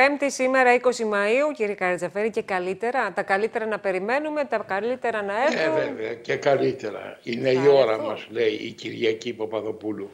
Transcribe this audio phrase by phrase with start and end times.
[0.00, 3.12] Πέμπτη σήμερα 20 Μαΐου, κύριε Καρατζαφέρη, και καλύτερα.
[3.12, 5.82] Τα καλύτερα να περιμένουμε, τα καλύτερα να έρθουν.
[5.82, 7.18] Ε, βέβαια, και καλύτερα.
[7.22, 8.06] Είναι Θα η ώρα έρθουν.
[8.06, 10.10] μας, λέει η Κυριακή Παπαδοπούλου.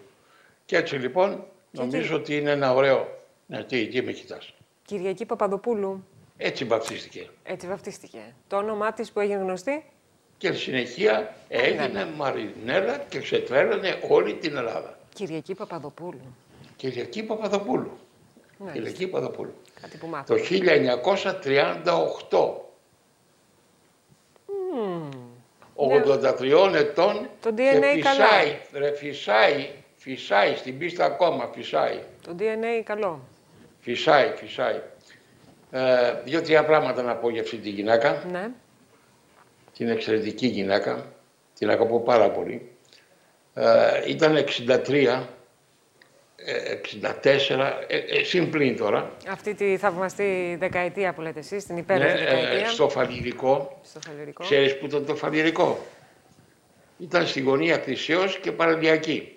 [0.65, 2.15] Και έτσι λοιπόν, νομίζω έτσι.
[2.15, 3.09] ότι είναι ένα ωραίο...
[3.47, 4.55] Ναι, τι, τι με κοιτάς;
[4.85, 6.05] Κυριακή Παπαδοπούλου.
[6.37, 7.29] Έτσι βαπτίστηκε.
[7.43, 8.19] Έτσι βαφτίστηκε.
[8.49, 9.85] Το όνομά της που έγινε γνωστή;
[10.39, 14.99] Και στη συνεχεία έγινε Μαρινέλα και ξετρέλανε όλη την Ελλάδα.
[15.15, 16.35] Κυριακή Παπαδοπούλου.
[16.77, 17.99] Κυριακή Παπαδοπούλου.
[18.59, 18.79] Μάλιστα.
[18.79, 19.55] Κυριακή Παπαδοπούλου.
[19.81, 20.41] Κάτι που μάθαμε.
[20.41, 20.47] Το
[22.33, 22.61] 1938.
[25.77, 27.29] 83 ετών Ναι.
[27.41, 28.27] Το και DNA καλά.
[28.27, 31.99] φυσάει, ρε, φυσάει, φυσάει στην πίστα ακόμα, φυσάει.
[32.23, 33.21] Το DNA καλό.
[33.81, 34.81] Φυσάει, φυσάει.
[35.71, 38.23] Ε, Δύο-τρία πράγματα να πω για αυτή τη γυναίκα.
[38.31, 38.51] Ναι.
[39.77, 41.07] Την εξαιρετική γυναίκα.
[41.59, 42.71] Την αγαπώ πάρα πολύ.
[43.55, 45.21] Ε, ήταν 63, ε,
[46.47, 49.11] 64, ε, ε, συμπλήν τώρα.
[49.29, 52.69] Αυτή τη θαυμαστή δεκαετία που λέτε εσείς, την Ναι, υπέροχη ε, δεκαετία.
[52.69, 53.81] στο φαλυρικό.
[53.85, 54.43] στο φαλυρικό.
[54.45, 55.79] Ξέρεις που ήταν το φαλυρικό.
[56.99, 59.31] Ήταν στη γωνία Χρυσέως και Παραλιακή.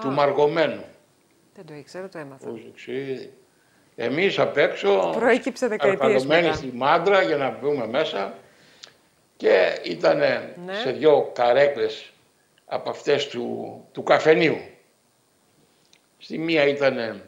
[0.00, 0.84] Του Μαργομένου.
[1.54, 2.46] Δεν το ήξερα, το έμαθα.
[2.48, 3.30] Πώς το ξέρει.
[3.96, 6.56] Εμείς απ' έξω, Προέκυψε δεκαετίες αρπαλωμένοι μετά.
[6.56, 8.34] στη μάντρα για να μπούμε μέσα
[9.36, 10.74] και ήταν Ναι.
[10.82, 12.10] σε δυο καρέκλες
[12.66, 14.58] από αυτές του, του καφενείου.
[16.22, 17.22] Στη μία ήταν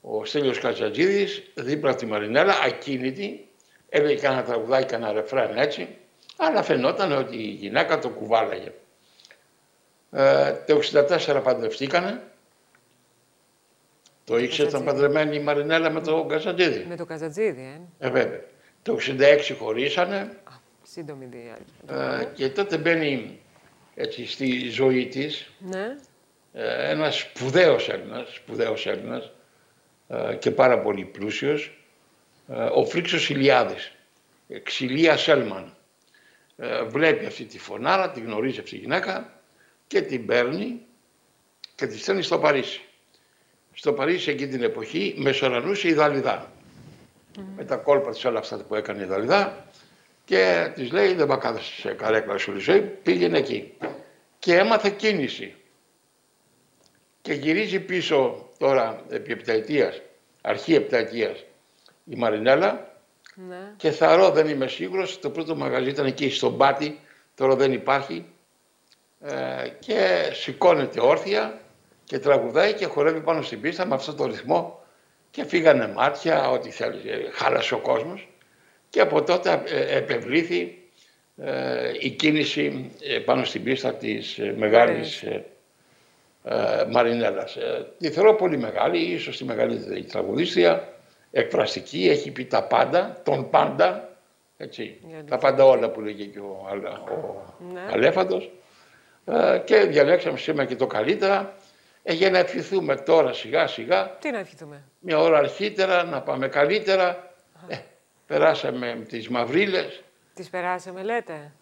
[0.00, 3.48] ο Στέλιος Κατσατζίδης, δίπλα από τη Μαρινέλα, ακίνητη,
[3.88, 5.88] έλεγε κανένα τραγουδάκι, κανένα ρεφρέν έτσι,
[6.36, 8.72] αλλά φαινόταν ότι η γυναίκα το κουβάλαγε.
[10.12, 12.22] Ε, το 64 παντρευτήκανε,
[14.24, 15.08] το ήξερε, ήταν Κατσατζίδη.
[15.12, 16.84] παντρεμένη η Μαρινέλα με τον Κατσατζίδη.
[16.88, 18.06] Με το Καζατζίδη, ε.
[18.06, 18.40] Ε, βέβαια.
[18.82, 22.18] Το 66 χωρίσανε Α, σύντομη διάρκεια.
[22.20, 23.40] ε, και τότε μπαίνει
[23.94, 25.96] έτσι, στη ζωή της Ναι.
[26.52, 29.30] Ε, ένας σπουδαίος Έλληνας, σπουδαίος Έλληνας
[30.08, 31.78] ε, και πάρα πολύ πλούσιος,
[32.48, 33.92] ε, ο Φρίξος Ηλιάδης,
[34.48, 35.76] ε, Ξυλία Σέλμαν.
[36.56, 39.40] Ε, βλέπει αυτή τη φωνάρα, τη γνωρίζει αυτή η γυναίκα
[39.86, 40.80] και την παίρνει
[41.74, 42.80] και τη στέλνει στο Παρίσι.
[43.74, 46.52] Στο Παρίσι εκείνη την εποχή μεσορανούσε η Δαλιδά.
[47.56, 49.66] Με τα κόλπα της όλα αυτά που έκανε η Δαλιδά
[50.24, 53.72] και της λέει δεν πάω κάθεσαι σε καρέκλα σου ζωή, πήγαινε εκεί.
[54.38, 55.54] Και έμαθε κίνηση
[57.28, 60.00] και γυρίζει πίσω τώρα επί επταετίας,
[60.40, 61.44] αρχή επταετίας
[62.04, 62.96] η Μαρινέλα.
[63.48, 63.72] Ναι.
[63.76, 67.00] και θαρώ δεν είμαι σίγουρος, το πρώτο μαγαζί ήταν εκεί στον Πάτη,
[67.34, 68.24] τώρα δεν υπάρχει.
[69.20, 71.60] Ε, και σηκώνεται όρθια
[72.04, 74.84] και τραγουδάει και χορεύει πάνω στην πίστα με αυτό το ρυθμό
[75.30, 78.28] και φύγανε μάτια, ό,τι θέλει, ε, χάλασε ο κόσμος.
[78.90, 80.78] Και από τότε ε, επευλήθη
[81.36, 85.22] ε, η κίνηση ε, πάνω στην πίστα της ε, μεγάλης.
[85.22, 85.44] ε,
[86.44, 87.56] ε, Μαρινέλας.
[87.56, 90.88] Ε, τη θεωρώ πολύ μεγάλη, ίσως τη μεγαλύτερη τραγουδίστρια,
[91.30, 94.08] εκφραστική, έχει πει τα πάντα, τον πάντα,
[94.56, 97.80] έτσι, Για τα πάντα όλα που λέγει και ο, Αλ- ο Ναι.
[97.92, 98.50] Αλέφαντος.
[99.24, 101.54] Ε, και διαλέξαμε σήμερα και το καλύτερα,
[102.02, 106.48] ε, για να ευχηθούμε τώρα σιγά σιγά, Τι να ευχηθούμε; μια ώρα αρχίτερα, να πάμε
[106.48, 107.32] καλύτερα.
[107.68, 107.76] Ε,
[108.26, 110.02] περάσαμε τις μαυρίλες,
[110.34, 111.52] Τις περάσαμε, λέτε;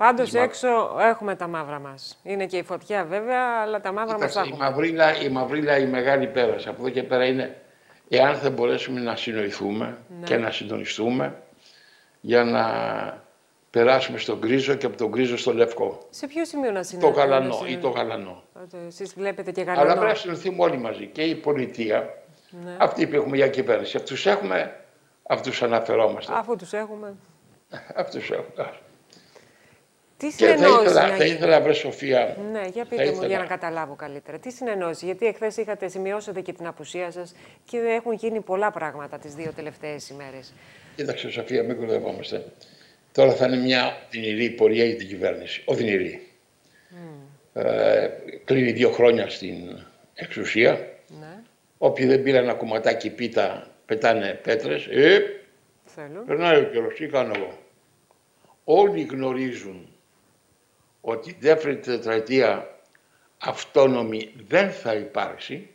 [0.00, 0.68] Πάντως μα- έξω
[1.00, 2.18] έχουμε τα μαύρα μας.
[2.22, 4.70] Είναι και η φωτιά βέβαια, αλλά τα μαύρα μας τα Κοίταξε, η έχουμε.
[4.70, 6.68] μαυρίλα, η μαυρίλα η μεγάλη πέρασε.
[6.68, 7.60] Από εδώ και πέρα είναι
[8.08, 10.26] εάν θα μπορέσουμε να συνοηθούμε Ναι.
[10.26, 11.34] και να συντονιστούμε
[12.20, 12.64] για να
[13.70, 15.98] περάσουμε στον γκρίζο και από τον γκρίζο στο λευκό.
[16.10, 17.22] Σε ποιο σημείο να Το συνεχίσουμε.
[17.22, 18.42] γαλανό ή το γαλανό.
[18.86, 19.92] Εσείς βλέπετε και Αλλά γαλανό.
[19.94, 22.14] πρέπει να συνοηθούμε όλοι μαζί και η πολιτεία,
[22.64, 22.76] Ναι.
[22.78, 23.96] αυτοί που έχουμε για κυβέρνηση.
[23.96, 24.80] Αυτούς έχουμε,
[25.28, 26.32] αυτούς αναφερόμαστε.
[26.36, 27.14] Αφού τους έχουμε.
[28.02, 28.70] Αυτούς έχουμε.
[30.20, 31.36] Τι Και θα συνεννόηση ήθελα, να θα γίνει.
[31.36, 34.38] ήθελα βρε Σοφία, Ναι, για θα πείτε μου ήθελα- για να καταλάβω καλύτερα.
[34.38, 39.18] Τι συνεννόηση, γιατί εχθές είχατε σημειώσετε και την απουσία σας και έχουν γίνει πολλά πράγματα
[39.18, 40.52] τις δύο τελευταίες ημέρες.
[40.96, 42.44] Κοίταξε Σοφία, μην κορδευόμαστε.
[43.12, 45.62] Τώρα θα είναι μια οδυνηρή πορεία για την κυβέρνηση.
[45.64, 46.28] Οδυνηρή.
[47.52, 48.08] Ε,
[48.44, 49.54] κλείνει δύο χρόνια στην
[50.14, 50.72] εξουσία.
[51.20, 51.42] Ναι,
[51.78, 54.86] Όποιοι δεν πήραν ένα κομματάκι πίτα, πετάνε πέτρες.
[54.90, 55.22] Ε,
[55.84, 56.22] θέλω.
[56.26, 57.58] περνάει ο καιρός, τι κάνω εγώ;
[58.64, 59.89] Όλοι γνωρίζουν
[61.00, 62.78] ότι η δεύτερη τετραετία
[63.38, 65.68] αυτόνομη δεν θα υπάρξει.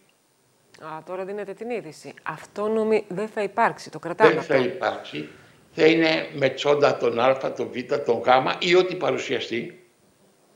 [0.82, 2.14] Α, τώρα δίνετε την είδηση.
[2.24, 3.90] Αυτόνομη δεν θα υπάρξει.
[3.90, 4.68] Το κρατάμε δεν θα αυτό.
[4.68, 5.30] υπάρξει.
[5.72, 8.28] Θα είναι με τσόντα τον Α, τον Β, τον Γ
[8.60, 9.86] ή ό,τι παρουσιαστεί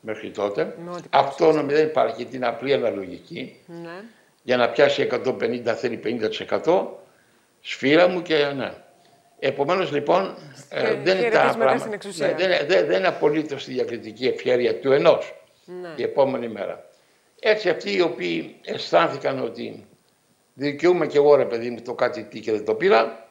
[0.02, 0.76] μέχρι τότε.
[0.84, 3.56] Με ό,τι Αυτόνομη δεν υπάρχει γιατί είναι απλή αναλογική.
[3.66, 4.04] Ναι.
[4.44, 6.00] Για να πιάσει 150 θέλει
[6.64, 6.86] 50%.
[7.62, 8.74] Σφύρα μου και ναι.
[9.40, 10.36] Επομένως λοιπόν
[10.70, 11.78] ε, δεν είναι τα χαιρετίσματα πράγματα.
[11.80, 12.28] στην εξουσία.
[12.28, 15.34] Ναι, δεν, δεν, δεν είναι απολύτως τη διακριτική ευχαίρεια του ενός
[15.66, 15.94] Ναι.
[15.96, 16.86] η επόμενη μέρα.
[17.40, 19.86] Έτσι αυτοί οι οποίοι αισθάνθηκαν ότι
[20.54, 23.28] δικαιούμαι και εγώ ρε παιδί μου το κάτι τι και δεν το πήρα.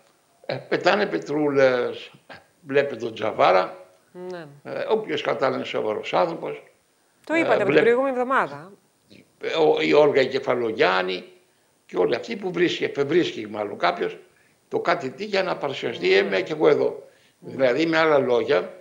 [0.47, 2.11] Ε, πετάνε πετρούλες,
[2.67, 3.77] βλέπετε τον Τζαβάρα,
[4.13, 4.47] Ναι.
[4.65, 6.63] ε, όποιος κατά είναι σοβαρός άνθρωπος.
[7.27, 8.73] Το είπατε από την βλέπ- προηγούμενη εβδομάδα.
[9.43, 11.25] Ε, ο- η Όργα η Κεφαλογιάννη
[11.87, 14.17] και όλοι αυτοί που βρίσκει, επευρίσκει μάλλον κάποιος
[14.69, 17.09] το κάτι τι για να παρουσιαστεί είμαι και εγώ εδώ.
[17.39, 18.73] Δηλαδή με άλλα λόγια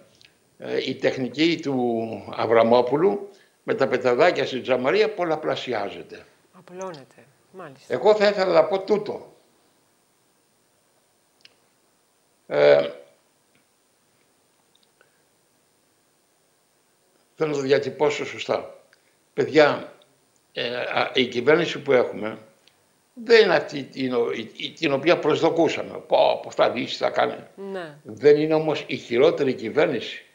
[0.57, 3.29] ε, η τεχνική του Αβραμόπουλου
[3.63, 6.25] με τα πεταδάκια στην Τζαμαρία πολλαπλασιάζεται.
[6.53, 7.25] Απλώνεται.
[7.51, 7.93] Μάλιστα.
[7.93, 9.35] Εγώ θα ήθελα να πω τούτο.
[12.47, 12.89] Ε,
[17.35, 18.79] θέλω να το διατυπώσω σωστά.
[19.33, 19.93] Παιδιά,
[20.53, 22.37] ε, α, η κυβέρνηση που έχουμε
[23.23, 25.97] δεν είναι αυτή την, ο- η- η- την οποία προσδοκούσαμε.
[26.07, 27.43] Πω, πως θα δεις, θα κάνει.
[27.71, 27.97] Ναι.
[28.03, 30.25] Δεν είναι όμως η χειρότερη κυβέρνηση.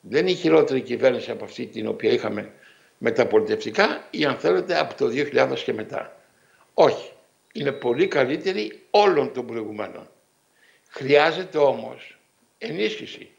[0.00, 2.52] Δεν είναι η χειρότερη κυβέρνηση από αυτή την οποία είχαμε
[2.98, 6.16] με τα πολιτευτικά ή αν θέλετε από το 2000 και μετά.
[6.74, 7.10] Όχι.
[7.52, 10.08] Είναι πολύ καλύτερη όλων των προηγουμένων.
[10.88, 12.18] Χρειάζεται όμως
[12.58, 13.30] ενίσχυση.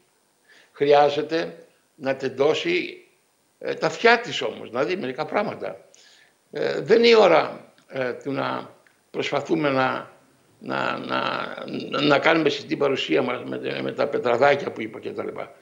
[0.72, 1.56] Χρειάζεται
[1.94, 3.06] να τεντώσει
[3.58, 5.88] ε, τα αυτιά της όμως, να δει μερικά πράγματα.
[6.52, 8.70] Ε, δεν είναι η ώρα ε, του να
[9.10, 10.10] προσπαθούμε να,
[10.58, 15.24] να, να, να κάνουμε στην παρουσία μας με, με τα πετραδάκια που είπα και τα
[15.24, 15.52] λοιπά.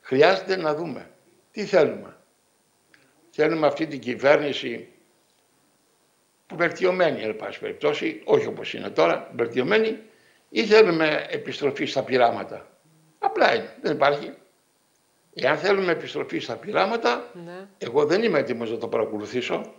[0.00, 1.10] Χρειάζεται να δούμε
[1.50, 2.16] τι θέλουμε.
[3.30, 4.88] Θέλουμε αυτή την κυβέρνηση
[6.46, 9.98] που βελτιωμένη, εν πάση περιπτώσει, όχι όπως είναι τώρα, βελτιωμένη,
[10.48, 12.66] ή θέλουμε επιστροφή στα πειράματα.
[13.18, 14.34] Απλά είναι, δεν υπάρχει.
[15.34, 17.66] Εάν θέλουμε επιστροφή στα πειράματα, Ναι.
[17.78, 19.74] εγώ δεν είμαι έτοιμος να το παρακολουθήσω.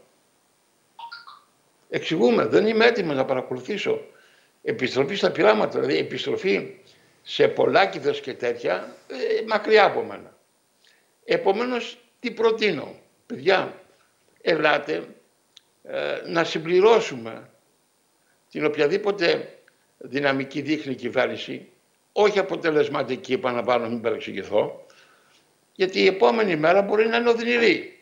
[1.94, 4.02] Εξηγούμε, δεν είμαι έτοιμος να παρακολουθήσω.
[4.64, 6.76] Επιστροφή στα πειράματα, δηλαδή επιστροφή
[7.22, 10.38] σε πολλάκιδες και τέτοια, ε, μακριά από μένα.
[11.26, 12.96] Επομένως, τι προτείνω.
[13.26, 13.82] Παιδιά,
[14.42, 15.04] ελάτε
[15.84, 17.50] ε, να συμπληρώσουμε
[18.50, 19.58] την οποιαδήποτε
[19.98, 21.70] δυναμική δείχνει η κυβέρνηση,
[22.12, 24.86] όχι αποτελεσματική, επαναλαμβάνω, μην παρεξηγηθώ,
[25.76, 28.00] γιατί η επόμενη μέρα μπορεί να είναι οδυνηρή.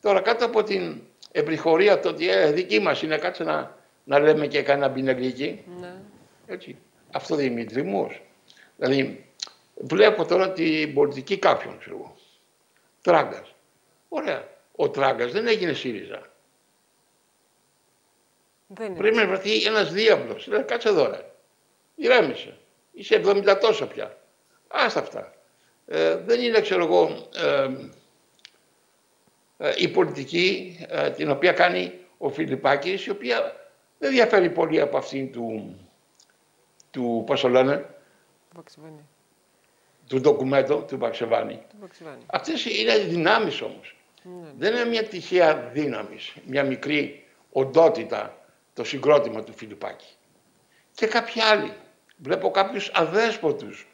[0.00, 1.02] Τώρα κάτω από την
[1.38, 5.94] εμπριχωρία το ότι ε, δική μας είναι κάτσε να, να λέμε και κανένα μπινελίκι, Ναι.
[6.46, 6.76] έτσι.
[7.12, 8.10] Αυτό Δημήτρη μου.
[8.76, 9.26] Δηλαδή,
[9.74, 12.16] βλέπω τώρα την πολιτική κάποιον, ξέρω εγώ.
[13.02, 13.54] Τράγκας.
[14.08, 14.48] Ωραία.
[14.76, 16.22] Ο Τράγκας δεν έγινε ΣΥΡΙΖΑ.
[18.66, 18.98] Δεν είναι.
[18.98, 20.46] Πρέπει να βρεθεί ένας διάβλος.
[20.46, 21.30] Λέει, κάτσε εδώ ρε.
[21.94, 22.58] Ηρέμησε.
[22.92, 24.18] Είσαι 70 τόσο πια.
[24.68, 25.32] Άστα αυτά.
[25.86, 27.70] Ε, δεν είναι, ξέρω εγώ, ε, ε,
[29.76, 33.56] η πολιτική ε, την οποία κάνει ο Φιλιππάκης, η οποία
[33.98, 35.76] δεν διαφέρει πολύ από αυτήν του,
[36.90, 37.86] του πώς το λένε,
[38.54, 39.08] Βαξιβάνη.
[40.06, 41.62] του ντοκουμέντο, του Μπαξεβάνη.
[41.68, 42.22] Το Βαξιβάνη.
[42.26, 43.96] Αυτές είναι δυνάμεις όμως.
[44.22, 44.48] Ναι.
[44.58, 48.36] Δεν είναι μια τυχαία δύναμη, μια μικρή οντότητα
[48.74, 50.06] το συγκρότημα του Φιλιππάκη.
[50.92, 51.72] Και κάποιοι άλλοι.
[52.16, 53.86] Βλέπω κάποιους αδέσποτους.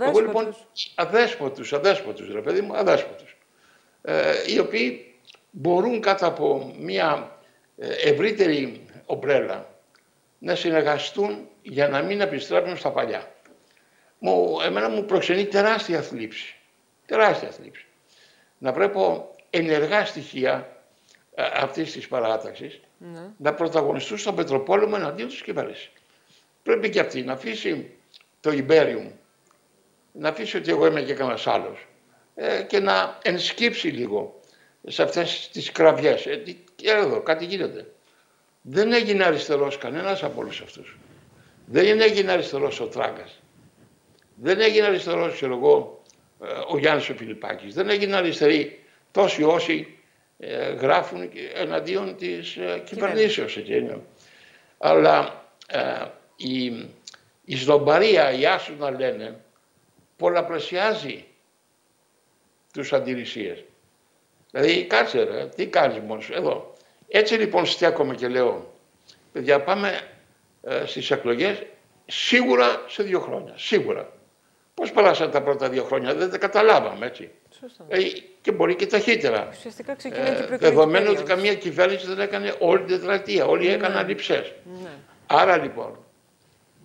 [0.00, 0.92] Εγώ λοιπόν Αδέσποτος.
[0.94, 3.36] αδέσποτους, αδέσποτους ρε παιδί μου, αδέσποτους.
[4.02, 5.14] Ε, οι οποίοι
[5.50, 7.38] μπορούν κάτω από μια
[7.78, 9.66] ε, ευρύτερη ομπρέλα
[10.38, 13.32] να συνεργαστούν για να μην επιστρέψουν στα παλιά.
[14.18, 16.56] Μου, εμένα μου προξενεί τεράστια θλίψη.
[17.06, 17.86] Τεράστια θλίψη.
[18.58, 20.76] Να βλέπω ενεργά στοιχεία
[21.34, 23.30] ε, αυτής της παράταξης Ναι.
[23.36, 25.90] να πρωταγωνιστούν στον Πετροπόλεμο εναντίον της κυβέρνησης.
[26.62, 27.90] Πρέπει και αυτή να αφήσει
[28.40, 29.10] το Ιμπέριουμ,
[30.12, 31.86] να αφήσει ότι εγώ είμαι και κανένας άλλος
[32.34, 34.40] ε, και να ενσκύψει λίγο
[34.86, 36.26] σε αυτές τις κραυγές.
[36.26, 37.86] Ε, τι- και εδώ κάτι γίνεται.
[38.62, 40.96] Δεν έγινε αριστερός κανένας από όλους αυτούς.
[41.66, 43.40] Δεν έγινε αριστερός ο Τράγκας.
[44.34, 46.02] Δεν έγινε αριστερός, ξέρω εγώ,
[46.44, 47.74] ε, ο Γιάννης ο Φιλιππάκης.
[47.74, 49.96] Δεν έγινε αριστεροί τόσοι όσοι
[50.38, 53.56] ε, γράφουν και εναντίον της ε, κυβερνήσεως.
[53.56, 54.00] έτσι είναι.
[54.78, 56.04] Αλλά ε,
[56.36, 56.64] η,
[57.44, 59.40] η σδομπαρία, οι άσου να λένε,
[60.16, 61.24] πολλαπλασιάζει
[62.72, 63.64] τους αντιρρησίες.
[64.50, 66.72] Δηλαδή, κάτσε ρε, τι κάνεις μόνος σου, εδώ.
[67.08, 68.72] Έτσι λοιπόν στέκομαι και λέω,
[69.32, 70.00] παιδιά πάμε
[70.62, 71.62] ε, στις εκλογές
[72.06, 74.12] σίγουρα σε δύο χρόνια, σίγουρα.
[74.74, 77.30] Πώς περάσαν τα πρώτα δύο χρόνια, δεν τα καταλάβαμε έτσι.
[77.60, 77.84] Σωστά.
[77.88, 77.98] Ε,
[78.40, 79.48] και μπορεί και ταχύτερα.
[79.50, 81.34] Ουσιαστικά ξεκινάει και η Ε, προεκλογική δεδομένου ότι περίοδος.
[81.36, 83.46] καμία κυβέρνηση δεν έκανε όλη την τετραετία.
[83.46, 84.52] Όλοι έκαναν λειψές.
[84.82, 84.90] Ναι.
[85.26, 85.98] Άρα λοιπόν,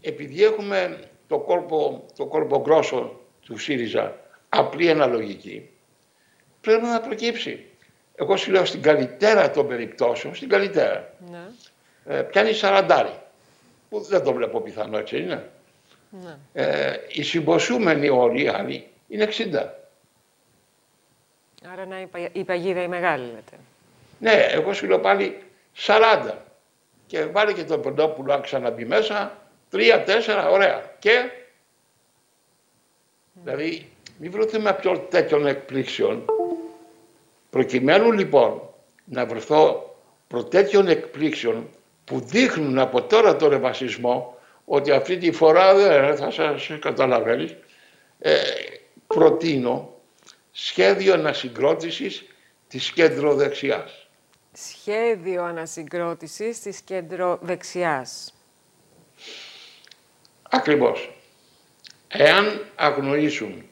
[0.01, 5.70] επειδή έχουμε το κόρπο, το κόρπο γκρόσο του ΣΥΡΙΖΑ απλή αναλογική,
[6.68, 7.66] πρέπει να προκύψει.
[8.16, 11.40] Εγώ σου λέω στην καλύτερα των περιπτώσεων, στην καλύτερα, Ναι.
[12.16, 13.20] ε, πιάνει σαραντάρι,
[13.90, 15.50] που δεν το βλέπω πιθανό έτσι είναι;
[16.10, 16.38] Ναι.
[16.54, 19.74] Ε, οι συμποσούμενοι όλοι οι άλλοι είναι 60.
[21.74, 23.58] Άρα να η, πα- η παγίδα η μεγάλη λέτε.
[24.20, 25.38] Ναι, εγώ σου λέω πάλι
[25.86, 26.32] 40.
[27.08, 29.38] και βάλει και τον Πεντόπουλο να ξαναμπεί μέσα.
[29.70, 30.96] Τρία, τέσσερα, ωραία.
[31.00, 31.30] Και
[33.34, 36.26] δηλαδή μην βρεθούμε πιο τέτοιων εκπλήξεων.
[37.58, 38.62] Προκειμένου λοιπόν
[39.06, 39.96] να βρεθώ
[40.28, 41.70] προ τέτοιων εκπλήξεων
[42.06, 47.56] που δείχνουν από τώρα το ρεβασισμό ότι αυτή τη φορά δεν θα σας καταλαβαίνεις
[48.20, 48.36] ε,
[49.08, 49.94] προτείνω
[50.52, 52.26] σχέδιο ανασυγκρότησης
[52.68, 54.08] της κέντρο-δεξιάς.
[54.52, 58.34] Σχέδιο ανασυγκρότησης της κέντρο-δεξιάς.
[60.50, 61.12] Ακριβώς.
[62.08, 63.64] Εάν αγνοήσουν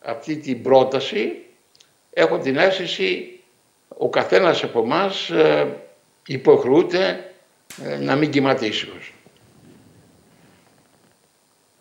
[0.00, 1.43] αυτή την πρόταση,
[2.14, 3.40] έχω την αίσθηση
[3.88, 5.76] ο καθένας από εμάς ε,
[6.26, 7.30] υποχρεούται
[7.84, 8.68] ε, να μην κοιμάται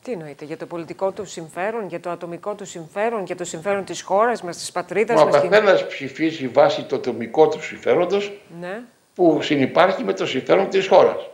[0.02, 3.86] Τι εννοείται, για το πολιτικό του συμφέρον, για το ατομικό του συμφέρον, για το συμφέρον
[3.86, 5.36] της χώρας μας, της πατρίδας μας.
[5.36, 8.82] Ο καθένας ψηφίζει βάσει το ατομικό του συμφέροντος ναι.
[9.16, 11.30] που συνεπάρχει με το συμφέρον της χώρας.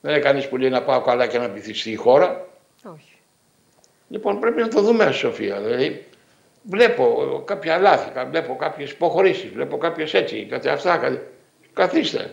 [0.00, 2.46] Δεν είναι κανείς που λέει να πάω καλά και να πληθυστεί η χώρα.
[2.84, 3.12] Όχι.
[4.08, 5.60] Λοιπόν πρέπει να το δούμε Σοφία.
[5.60, 6.07] Δηλαδή
[6.68, 11.22] βλέπω κάποια λάθη, βλέπω κάποιες υποχωρήσεις, βλέπω κάποιες έτσι, κάτι αυτά,
[11.72, 12.30] καθίστε.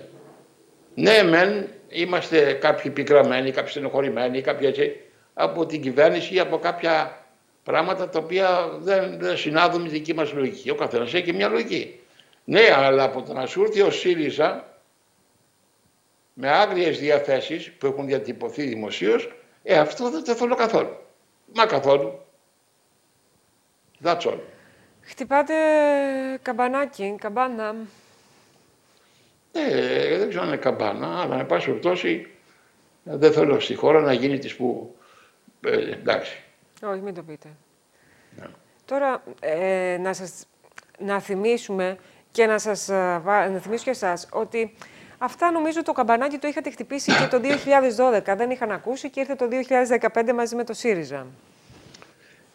[0.94, 5.00] Ναι μεν είμαστε κάποιοι πικραμένοι, κάποιοι στενοχωρημένοι, κάποιοι έτσι,
[5.34, 7.26] από την κυβέρνηση ή από κάποια
[7.64, 10.70] πράγματα τα οποία δεν, δεν συνάδουν με τη δική μας λογική.
[10.70, 12.00] Ο καθένας έχει και μια λογική.
[12.44, 14.80] Ναι, αλλά από το να σου έρθει ο ΣΥΡΙΖΑ
[16.34, 19.32] με άγριες διαθέσεις που έχουν διατυπωθεί δημοσίως,
[19.64, 20.98] ε, αυτό δεν το θέλω καθόλου.
[21.54, 22.25] Μα καθόλου.
[24.06, 24.38] That's all.
[25.02, 25.54] Χτυπάτε
[26.42, 27.76] καμπανάκι, καμπάνα.
[29.52, 32.28] Ε, δεν ξέρω αν είναι καμπάνα, αλλά με πάση περιπτώσει
[33.04, 34.96] δεν θέλω στη χώρα να γίνει της που
[35.62, 36.44] ε, εντάξει.
[36.84, 37.50] Όχι, μην το πείτε.
[38.40, 38.46] Ναι.
[38.86, 40.46] Τώρα, ε, να σας
[41.00, 41.98] να θυμίσουμε
[42.32, 44.74] και να σας ε, να θυμίσω και εσάς ότι
[45.18, 47.42] αυτά νομίζω το καμπανάκι το είχατε χτυπήσει και το
[48.28, 48.36] 2012.
[48.38, 49.48] Δεν είχαν ακούσει και ήρθε το
[50.14, 51.28] 2015 μαζί με το ΣΥΡΙΖΑ.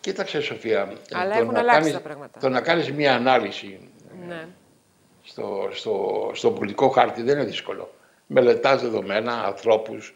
[0.01, 0.93] Κοίταξε, Σοφία.
[1.13, 2.41] Αλλά έχουν αλλάξει κάνεις, τα πράγματα.
[2.41, 3.79] Το να κάνεις μία ανάλυση
[4.29, 4.47] ναι.
[5.23, 7.95] στο, στο, στο πολιτικό χάρτη δεν είναι δύσκολο.
[8.27, 10.15] Μελετάς δεδομένα, ανθρώπους,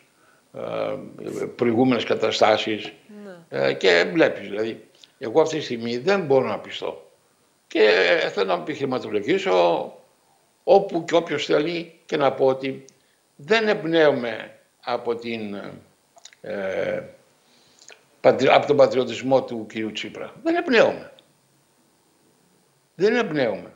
[0.55, 0.95] ε,
[1.57, 2.93] προηγούμενες καταστάσεις
[3.25, 3.67] ναι.
[3.67, 4.89] ε, και βλέπεις δηλαδή.
[5.19, 7.11] Εγώ αυτή τη στιγμή δεν μπορώ να πιστώ.
[7.67, 7.89] Και
[8.33, 9.93] θέλω να επιχειρηματολογήσω
[10.65, 12.85] όπου και όποιος θέλει και να πω ότι
[13.37, 15.55] δεν εμπνέομαι από, την,
[16.41, 17.03] ε,
[18.29, 20.33] από τον πατριωτισμό του κυρίου Τσίπρα.
[20.43, 21.13] Δεν εμπνέομαι.
[22.95, 23.73] Δεν εμπνέομαι.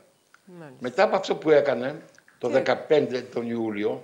[0.79, 2.01] Μετά από αυτό που έκανε
[2.37, 4.03] το 15 τον Ιούλιο,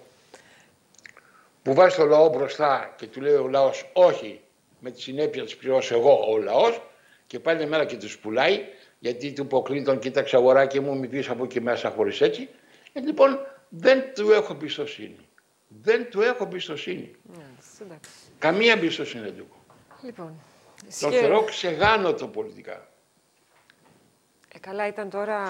[1.63, 4.41] που βάζει το λαό μπροστά και του λέει ο λαός όχι,
[4.79, 6.81] με τη συνέπεια της πληρώσω εγώ ο λαός
[7.27, 8.65] και πάλι μέρα και τους πουλάει,
[8.99, 12.49] γιατί του υποκλεί κοίταξε αγοράκι μου, μη πει από εκεί μέσα χωρίς έτσι.
[12.93, 15.17] Ε, λοιπόν, δεν του έχω εμπιστοσύνη.
[15.67, 17.15] Δεν του έχω εμπιστοσύνη.
[17.23, 17.95] Ναι,
[18.39, 19.47] Καμία εμπιστοσύνη δεν του
[20.01, 20.33] Λοιπόν,
[20.99, 22.87] Τον θεωρώ ξεγάνω το πολιτικά.
[24.55, 25.43] Ε, καλά ήταν τώρα,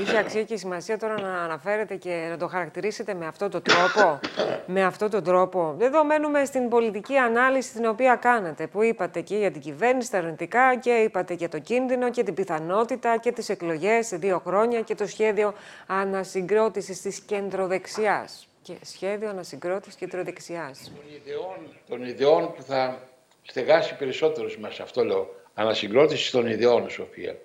[0.00, 4.20] είχε αξία και σημασία τώρα να αναφέρετε και να το χαρακτηρίσετε με αυτό τον τρόπο.
[4.66, 5.76] με αυτό τον τρόπο.
[5.80, 10.18] Εδώ μένουμε στην πολιτική ανάλυση την οποία κάνατε, που είπατε και για την κυβέρνηση, τα
[10.18, 14.80] αρνητικά και είπατε για το κίνδυνο και την πιθανότητα και τις εκλογές σε δύο χρόνια
[14.80, 15.54] και το σχέδιο
[15.86, 18.48] ανασυγκρότησης της κεντροδεξιάς.
[18.62, 20.92] Και σχέδιο ανασυγκρότησης κεντροδεξιάς.
[20.94, 21.56] Των ιδεών,
[21.88, 23.07] των ιδεών που θα
[23.48, 27.38] στεγάσει περισσότερους μας, αυτό λέω Ανασυγκρότηση των ιδεών, Σοφία.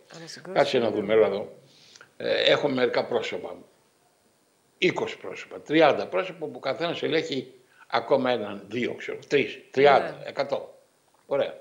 [0.54, 1.58] Κάτσε να δούμε εδώ.
[2.18, 3.58] Ε, έχω μερικά πρόσωπα.
[4.80, 4.92] 20
[5.22, 7.54] πρόσωπα, 30 πρόσωπα που καθένας ελέγχει
[7.88, 10.16] ακόμα έναν, δύο, ξέρω, τρεις, 30, ναι.
[10.26, 10.80] εκατό.
[11.26, 11.58] Ωραία.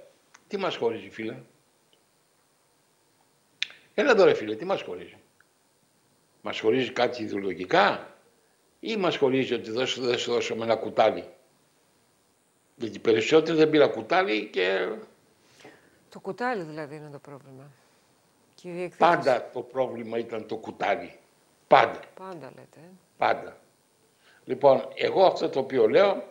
[0.49, 1.37] Τι μας χωρίζει, φίλε;
[3.95, 5.17] Έλα εδώ, ρε φίλε, τι μας χωρίζει;
[6.41, 8.17] Μας χωρίζει κάτι ιδεολογικά
[8.81, 9.87] ή μας χωρίζει ότι δεν
[10.19, 11.25] σου δώσουμε ένα κουτάλι;
[12.77, 14.89] Γιατί περισσότεροι δεν πήρα κουτάλι και
[16.09, 17.71] το κουτάλι δηλαδή είναι το πρόβλημα.
[18.55, 21.13] Κύριε Πάντα το πρόβλημα ήταν το κουτάλι.
[21.69, 22.01] Πάντα.
[22.15, 22.79] Πάντα λέτε.
[22.79, 22.91] Ε.
[23.19, 23.57] Πάντα.
[24.45, 26.25] Λοιπόν, εγώ αυτό το οποίο λέω,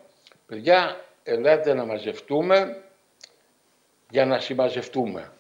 [0.46, 2.84] παιδιά, ελάτε να μαζευτούμε
[4.10, 5.32] για να συμμαζευτούμε.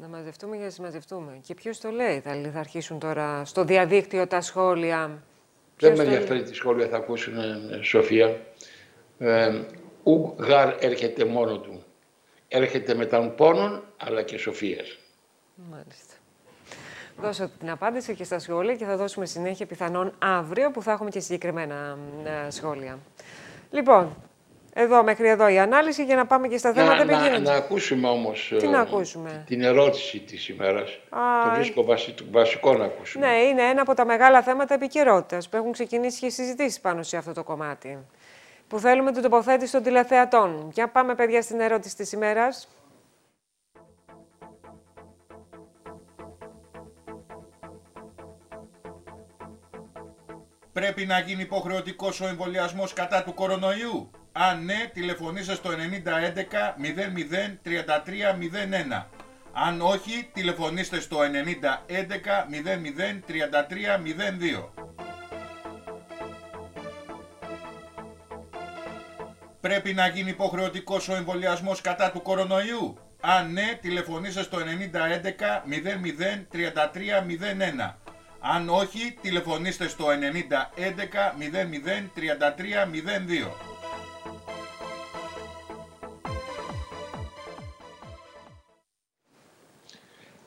[0.00, 1.40] Να μαζευτούμε για να συμμαζευτούμε.
[1.42, 5.22] Και ποιος το λέει, θα, θα αρχίσουν τώρα στο διαδίκτυο τα σχόλια.
[5.78, 8.40] Δεν με ενδιαφέρει τι σχόλια θα ακούσουν, ε, Σοφία.
[9.22, 9.60] Ε,
[10.02, 11.84] ου γάρ έρχεται μόνο του
[12.48, 14.98] έρχεται με τον πόνων αλλά και σοφίας.
[15.70, 16.14] Μάλιστα.
[17.16, 21.10] Δώσω την απάντηση και στα σχόλια και θα δώσουμε συνέχεια πιθανόν αύριο που θα έχουμε
[21.10, 21.98] και συγκεκριμένα
[22.46, 22.98] ε, σχόλια.
[23.70, 24.16] Λοιπόν,
[24.74, 27.38] Εδώ, μέχρι εδώ η ανάλυση για να πάμε και στα θέματα να, επικοινωνία.
[27.38, 30.90] να, να ακούσουμε όμως Τι ε, να ακούσουμε; την ερώτηση της ημέρας.
[31.10, 33.26] Α, το βρίσκω βασι- βασικό να ακούσουμε.
[33.26, 37.16] Ναι, είναι ένα από τα μεγάλα θέματα επικαιρότητας που έχουν ξεκινήσει και συζητήσεις πάνω σε
[37.16, 37.98] αυτό το κομμάτι.
[38.72, 40.70] Που θέλουμε την τοποθέτηση των τηλεθεατών.
[40.72, 42.68] Για πάμε, παιδιά, στην ερώτηση της ημέρας.
[50.72, 57.58] Πρέπει να γίνει υποχρεωτικός ο εμβολιασμός κατά του κορονοϊού; Αν ναι, τηλεφωνήστε στο 9011 00
[57.64, 58.34] 33
[58.92, 59.06] 01.
[59.52, 63.98] Αν όχι, τηλεφωνήστε στο 9011 00 33
[69.62, 72.96] Πρέπει να γίνει υποχρεωτικός ο εμβολιασμός κατά του κορονοϊού.
[73.20, 77.22] Αν ναι, τηλεφωνήστε στο 9011 00 33
[77.88, 77.94] 01.
[78.40, 80.10] Αν όχι, τηλεφωνήστε στο 9011
[81.38, 83.50] 00 33 02.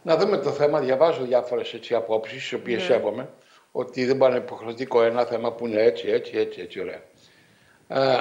[0.01, 0.79] Να δούμε το θέμα.
[0.79, 2.85] Διαβάζω διάφορες έτσι απόψεις, τις οποίες Ναι.
[2.85, 3.29] σέβομαι,
[3.71, 7.01] ότι δεν πάνε υποχρεωτικό ένα θέμα που είναι έτσι, έτσι, έτσι, έτσι, ωραία.
[7.87, 8.19] Ε,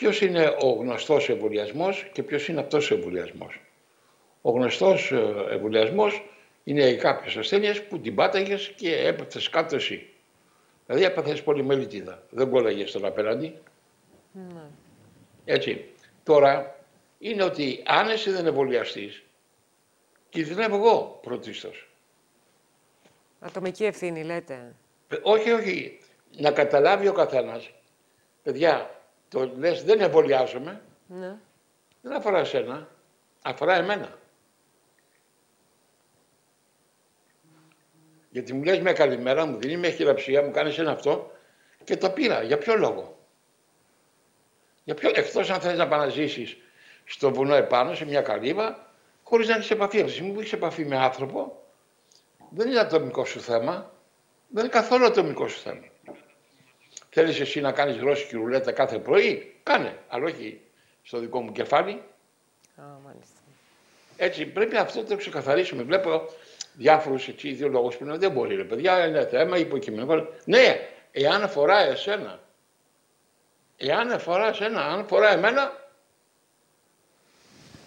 [0.00, 3.60] ποιος είναι ο γνωστός εμβολιασμός και ποιος είναι αυτός ο εμβολιασμός.
[4.42, 6.22] Ο γνωστός ε, εμβολιασμός
[6.64, 10.08] είναι οι κάποιες ασθένειες που την πάταγες και έπαθες κάτω εσύ.
[10.86, 12.22] Δηλαδή έπαθες πολυμελίτιδα.
[12.30, 13.58] Δεν κόλλαγες τον απέναντι.
[15.44, 15.84] Έτσι.
[16.22, 16.78] Τώρα
[17.18, 19.22] είναι ότι αν εσύ δεν εμβολιαστείς,
[20.28, 21.88] κινδυνεύω εγώ πρωτίστως.
[23.40, 24.74] Ατομική ευθύνη, λέτε.
[25.08, 25.98] Ε, Όχι, όχι.
[26.36, 27.70] Να καταλάβει ο καθένας.
[28.42, 28.99] Παιδιά,
[29.30, 31.36] το λες δεν εμβολιάζομαι, Ναι.
[32.00, 32.88] δεν αφορά εσένα,
[33.42, 34.18] αφορά εμένα.
[38.30, 41.30] Γιατί μου λες μια καλημέρα, μου δίνει μια χειραψία, μου κάνεις ένα αυτό
[41.84, 42.42] και το πήρα.
[42.42, 43.18] Για ποιο λόγο;
[44.84, 46.56] Για ποιο, εκτός αν θέλεις να παναζήσεις
[47.04, 49.96] στο βουνό επάνω, σε μια καλύβα, χωρίς να έχεις επαφή.
[49.98, 51.64] Από τη στιγμή που έχεις επαφή με άνθρωπο,
[52.50, 53.92] δεν είναι ατομικό σου θέμα.
[54.48, 55.84] Δεν είναι καθόλου ατομικό σου θέμα.
[57.10, 60.60] Θέλεις εσύ να κάνεις ρώσικη ρουλέτα κάθε πρωί, κάνε, αλλά όχι
[61.02, 62.02] στο δικό μου κεφάλι.
[62.76, 63.34] Α, μάλιστα.
[64.16, 65.82] Έτσι, πρέπει αυτό να το ξεκαθαρίσουμε.
[65.82, 66.28] Βλέπω
[66.72, 70.28] διάφορους έτσι ιδεολόγου που λένε δεν μπορεί, ρε παιδιά, είναι θέμα υποκειμενικό.
[70.44, 72.40] Ναι, εάν αφορά εσένα,
[73.76, 75.88] εάν αφορά εσένα, αν αφορά εμένα,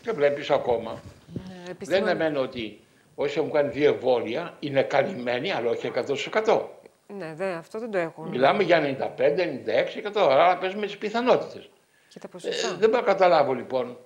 [0.02, 1.02] και βλέπεις ακόμα.
[1.48, 2.12] Ναι, Δεν επιστημονικά.
[2.12, 2.80] είναι μένω ότι
[3.16, 6.68] όσοι έχουν κάνει δύο εμβόλια είναι καλυμμένοι, αλλά όχι 100%.
[7.08, 8.28] Ναι, δε, αυτό δεν το έχουν.
[8.28, 11.70] Μιλάμε για 95-96%, άρα παίζουμε τις πιθανότητες.
[12.10, 12.68] Και τα Ε, ποσοστά.
[12.76, 13.98] δεν μπορώ να καταλάβω λοιπόν.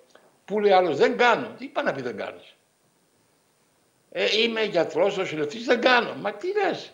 [0.45, 1.47] Που λέει άλλος δεν κάνω.
[1.57, 2.55] Τι πάει να πει δεν κάνεις.
[4.11, 6.13] Ε, είμαι γιατρός, νοσηλευτής, δεν κάνω.
[6.15, 6.91] Μα τι λες.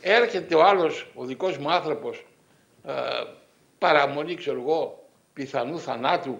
[0.00, 2.26] Έρχεται ο άλλος, ο δικός μου άνθρωπος,
[2.84, 2.92] ε,
[3.78, 6.38] παραμονή, ξέρω εγώ, πιθανού θανάτου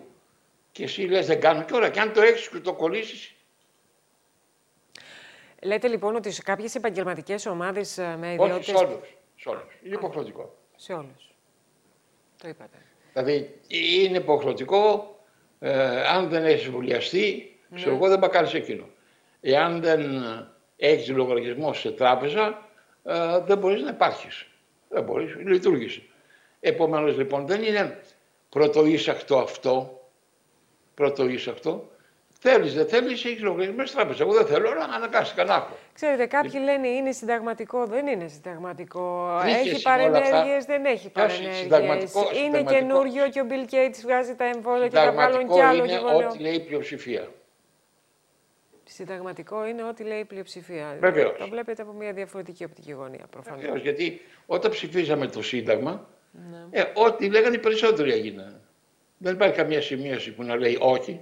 [0.73, 1.63] και εσύ λες δεν κάνω.
[1.63, 3.35] Και ώρα, και αν το έχεις και το κολλήσεις,
[5.63, 8.63] Λέτε λοιπόν ότι σε κάποιες επαγγελματικές ομάδες με όχι ιδιότητε.
[8.79, 9.17] σε όλους.
[9.37, 9.79] Σε όλους.
[9.83, 10.55] Είναι υποχρεωτικό.
[10.77, 11.35] Σε όλους.
[12.43, 12.77] Το είπατε.
[13.13, 15.11] Δηλαδή είναι υποχρεωτικό,
[15.59, 18.89] ε, αν δεν έχεις εμβολιαστεί, ξέρω εγώ δεν πάει κάνεις εκείνο.
[19.41, 20.25] Εάν δεν
[20.77, 22.69] έχεις λογαριασμό σε τράπεζα,
[23.05, 24.47] ε, δεν μπορείς να υπάρχεις.
[24.89, 26.01] Δεν μπορείς, λειτουργείς.
[26.61, 28.01] Επομένως λοιπόν δεν είναι
[28.49, 30.01] πρωτοείσαχτο αυτό,
[30.95, 31.91] πρωτοείσαχτο.
[32.49, 34.23] Θέλεις, δεν θέλεις, έχεις λογαριασμό σε τράπεζα.
[34.23, 35.77] Εγώ δεν θέλω, αλλά αναγκάστηκα να έχω.
[35.95, 39.29] Ξέρετε, κάποιοι λένε είναι συνταγματικό, δεν είναι συνταγματικό.
[39.41, 39.91] Βρήκες Έχει όλα αυτά.
[39.91, 41.57] παρενέργειες, δεν έχει Ποιος παρενέργειες.
[41.57, 45.55] συνταγματικός, Είναι συνταγματικός; καινούριο και ο Bill Gates βγάζει τα εμβόλια και θα βγάλουν Συνταγματικό
[45.55, 46.29] κι άλλο είναι κεφαλαίο.
[46.29, 47.29] ό,τι λέει η πλειοψηφία.
[48.85, 50.97] Συνταγματικό είναι ό,τι λέει η πλειοψηφία.
[51.01, 51.39] Βεβαίως.
[51.39, 53.61] Το βλέπετε από μια διαφορετική οπτική γωνία, προφανώς.
[53.61, 56.09] Βεβαίως, γιατί όταν ψηφίζαμε το Σύνταγμα,
[56.51, 56.81] Ναι.
[56.81, 58.61] ε, ό,τι λέγανε οι περισσότεροι έγιναν.
[59.19, 61.21] Δεν υπάρχει καμία σημείωση που να λέει όχι.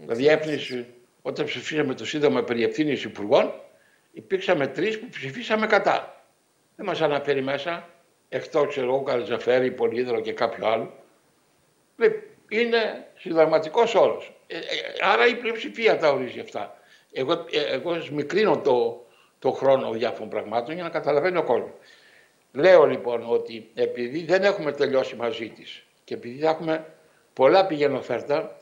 [0.00, 0.86] Δηλαδή, έπνιση,
[1.22, 3.52] όταν ψηφίσαμε το Σύνταγμα περί ευθύνης υπουργών,
[4.12, 6.24] υπήρξαμε τρεις που ψηφίσαμε κατά.
[6.76, 7.88] Δεν μας αναφέρει μέσα,
[8.28, 10.92] εκτός ξέρω εγώ, Καρατζαφέρη, Πολύδρο και κάποιο άλλο.
[11.96, 14.32] Βλέ- Είναι συνταγματικός όρος.
[14.46, 14.60] Ε, ε,
[15.00, 16.78] άρα η πλειοψηφία τα ορίζει αυτά.
[17.12, 19.06] Εγώ, ε, εγώ μικρύνω το,
[19.38, 21.70] το χρόνο διάφορων πραγμάτων για να καταλαβαίνει ο κόσμος.
[22.52, 26.86] Λέω λοιπόν ότι επειδή δεν έχουμε τελειώσει μαζί της και επειδή θα έχουμε
[27.32, 28.58] πολλά πηγαίνοφέρτα,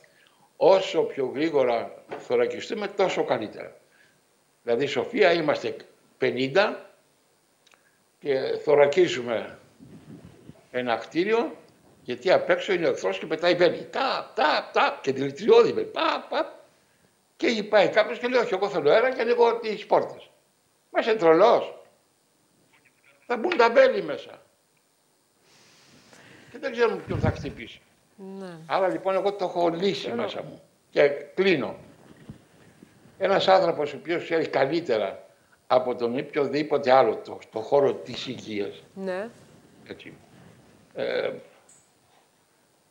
[0.60, 3.76] όσο πιο γρήγορα θωρακιστούμε τόσο καλύτερα.
[4.62, 5.76] Δηλαδή Σοφία είμαστε
[6.20, 6.74] 50
[8.18, 9.58] και θωρακίζουμε
[10.70, 11.56] ένα κτίριο
[12.02, 13.84] γιατί απ' έξω είναι ο εχθρός και πετάει μπαίνει.
[13.84, 15.86] Τα, τα, τα και δηλητηριώδη μπαίνει.
[15.86, 16.58] Πα, πα.
[17.36, 20.30] Και εκεί πάει κάποιος και λέει: Όχι, εγώ θέλω αέρα και ανοίγω τις πόρτες.
[20.90, 21.84] Μα είσαι τρελό.
[23.26, 24.42] Θα μπουν τα μπέλη μέσα.
[26.50, 27.80] και δεν ξέρουμε ποιον θα χτυπήσει.
[28.38, 28.56] Ναι.
[28.66, 31.76] Άρα λοιπόν εγώ το έχω λύσει μέσα μου και κλείνω.
[33.18, 35.26] Ένας άνθρωπος ο οποίος ξέρει καλύτερα
[35.66, 39.28] από τον οποιοδήποτε άλλο το, το χώρο της υγείας, Ναι.
[39.88, 40.12] έτσι,
[40.94, 41.30] ε,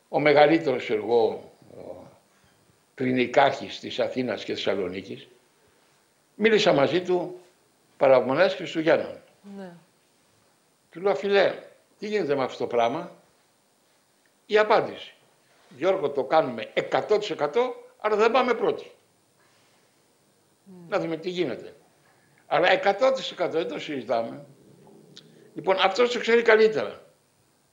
[0.10, 1.52] ο μεγαλύτερος εγώ
[2.96, 5.28] κλινικάρχης της Αθήνας και Θεσσαλονίκης,
[6.36, 7.40] μίλησα μαζί του
[7.98, 9.18] παραμονές Χριστουγέννων.
[9.58, 9.72] Ναι.
[10.92, 11.54] Του λέω, φιλέ,
[12.00, 13.12] τι γίνεται με αυτό το πράγμα;
[14.46, 15.14] Η απάντηση.
[15.70, 17.10] Γιώργο, το κάνουμε 100%
[18.00, 18.92] αλλά δεν πάμε πρώτοι.
[20.90, 21.76] Να δούμε τι γίνεται.
[22.48, 22.68] Αλλά
[23.38, 24.46] 100% δεν το συζητάμε.
[25.54, 27.02] Λοιπόν, αυτός το ξέρει καλύτερα.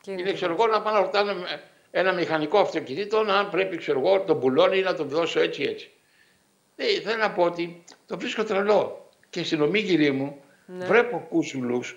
[0.00, 3.98] Και Είναι, ξέρω εγώ, να πάνε να ρωτάνε με ένα μηχανικό αυτοκινήτο αν πρέπει, ξέρω
[3.98, 5.90] εγώ, τον πουλώνει ή να τον δώσω έτσι έτσι.
[6.76, 9.08] Ε, θέλω να πω ότι το βρίσκω τρελό.
[9.30, 10.84] Και στην ομίγυρη μου Ναι.
[10.84, 11.96] βλέπω κούσουλους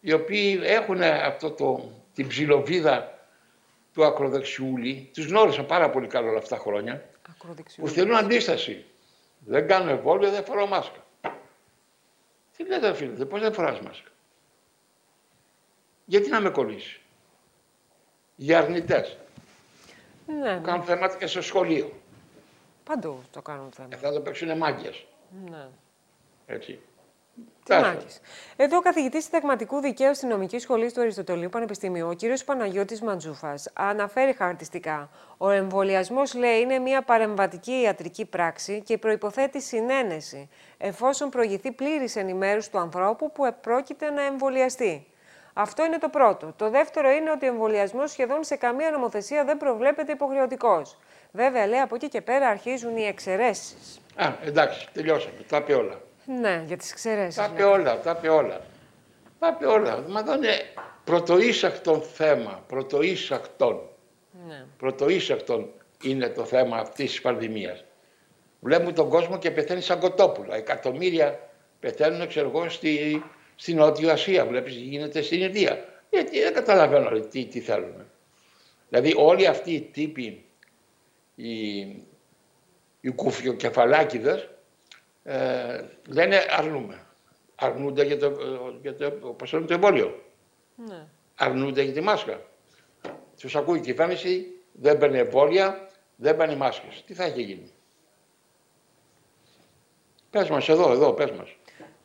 [0.00, 3.13] οι οποίοι έχουν αυτό το, την ψιλοβίδα
[3.94, 5.10] του ακροδεξιούλη.
[5.14, 7.08] Τους γνώρισα πάρα πολύ καλά όλα αυτά τα χρόνια.
[7.28, 7.84] Ακροδεξιού.
[7.84, 8.84] Που θέλουν αντίσταση.
[9.38, 11.04] Δεν κάνω εμβόλιο, δεν φοράω μάσκα.
[12.56, 14.10] Τι λέτε φίλε, πώς δεν φοράς μάσκα;
[16.04, 17.00] Γιατί να με κολλήσει;
[18.36, 19.18] Για αρνητές.
[20.26, 20.60] Ναι, ναι.
[20.62, 21.92] Κάνουν θέματα και στο σχολείο.
[22.84, 23.88] Παντού το κάνουν θέμα.
[23.88, 25.04] Και θα το παίξουν μάγκες.
[25.50, 25.68] Ναι.
[26.46, 26.80] Έτσι.
[27.64, 27.86] Τι Τάσο.
[27.86, 28.20] μάκης.
[28.56, 32.44] Εδώ ο καθηγητής συνταγματικού δικαίου στη νομική σχολή του Αριστοτελείου Πανεπιστημίου, ο κ.
[32.44, 35.10] Παναγιώτης Μαντζούφας, αναφέρει χαρακτηριστικά.
[35.38, 42.70] Ο εμβολιασμός, λέει, είναι μια παρεμβατική ιατρική πράξη και προποθέτει συνένεση, εφόσον προηγηθεί πλήρης ενημέρωση
[42.70, 45.06] του ανθρώπου που επρόκειται να εμβολιαστεί.
[45.52, 46.52] Αυτό είναι το πρώτο.
[46.56, 50.98] Το δεύτερο είναι ότι ο εμβολιασμός σχεδόν σε καμία νομοθεσία δεν προβλέπεται υποχρεωτικός.
[51.32, 54.00] Βέβαια, λέει, από εκεί και πέρα αρχίζουν οι εξαιρέσεις.
[54.16, 55.34] Α, εντάξει, τελειώσαμε.
[55.48, 56.00] Τα είπε όλα.
[56.26, 57.34] Ναι, για τις εξαιρέσεις.
[57.34, 58.60] Τα είπε όλα, τα είπε όλα.
[59.38, 60.04] Τα είπε όλα.
[60.08, 60.54] Μα εδώ είναι
[61.04, 62.64] πρωτοείσακτον θέμα.
[62.66, 63.80] Πρωτοείσακτον.
[64.46, 64.64] Ναι.
[64.78, 65.70] Πρωτοείσακτον
[66.02, 67.84] είναι το θέμα αυτής της πανδημίας.
[68.60, 70.56] Βλέπουμε τον κόσμο και πεθαίνει σαν κοτόπουλα.
[70.56, 71.48] Εκατομμύρια
[71.80, 73.22] πεθαίνουν, ξέρω εγώ, στη,
[73.54, 74.46] στη Νότια Ασία.
[74.46, 75.84] Βλέπεις τι γίνεται στην Ινδία.
[76.10, 78.04] Γιατί δεν καταλαβαίνω ρε, τι, τι θέλουν.
[78.88, 80.44] Δηλαδή όλοι αυτοί οι τύποι,
[81.34, 81.78] οι,
[83.00, 84.48] οι κουφιοκεφαλάκιδες,
[85.24, 87.06] ε, λένε αρνούμε.
[87.54, 88.32] Αρνούνται για το,
[88.82, 90.22] για το, πώς λένε, το εμβόλιο.
[90.76, 91.06] ναι.
[91.34, 92.40] Αρνούνται για τη μάσκα.
[93.40, 97.02] Τους ακούει η κυβέρνηση, δεν παίρνει εμβόλια, δεν παίρνει μάσκες.
[97.06, 97.72] Τι θα έχει γίνει;
[100.30, 101.56] Πες μας εδώ, εδώ, πες μας.